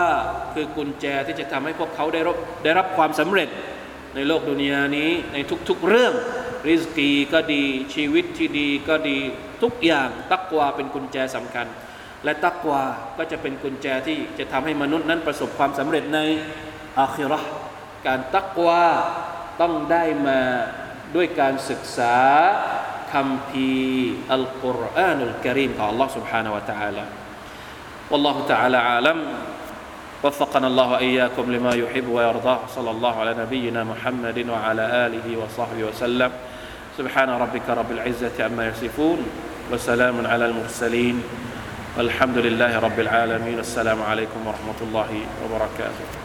[0.55, 3.49] คือกุญแจที่จะทำให้พวกเขาได้รับได้รับความสำเร็จ
[4.15, 5.37] ในโลกดุนยานี้ใน
[5.69, 6.15] ทุกๆเรื่อง
[6.69, 7.65] ริสกีก็ดี
[7.95, 9.19] ชีวิตที่ดีก็ดี
[9.63, 11.67] ทุกอย่างตักวาเป็นกุญแจสำคัญ
[12.25, 12.83] และตักวา
[13.19, 16.19] ก็จะเป็นกุญแจที่จะทำให้มนุษย์นั้นประสบความสำเร็จใน
[16.99, 17.41] อาคิรอ
[18.07, 18.85] การตักวา
[19.61, 20.41] ต้องได้มา
[21.15, 22.17] ด้วยการศึกษา
[23.13, 23.71] คำพี
[24.33, 27.05] อัลกุรอานุลกิริมของ Allah سبحانه และ تعالى
[28.12, 29.18] والله تعالى عالم.
[30.24, 32.58] وفقنا الله وإياكم لما يحب ويرضى.
[32.76, 36.32] صلى الله على نبينا محمد وعلى آله وصحبه وسلم.
[36.98, 39.18] سبحان ربك رب العزة عما يصفون
[39.72, 41.24] وسلام على المرسلين.
[41.98, 43.60] والحمد لله رب العالمين.
[43.60, 45.10] السلام عليكم ورحمة الله
[45.44, 46.21] وبركاته.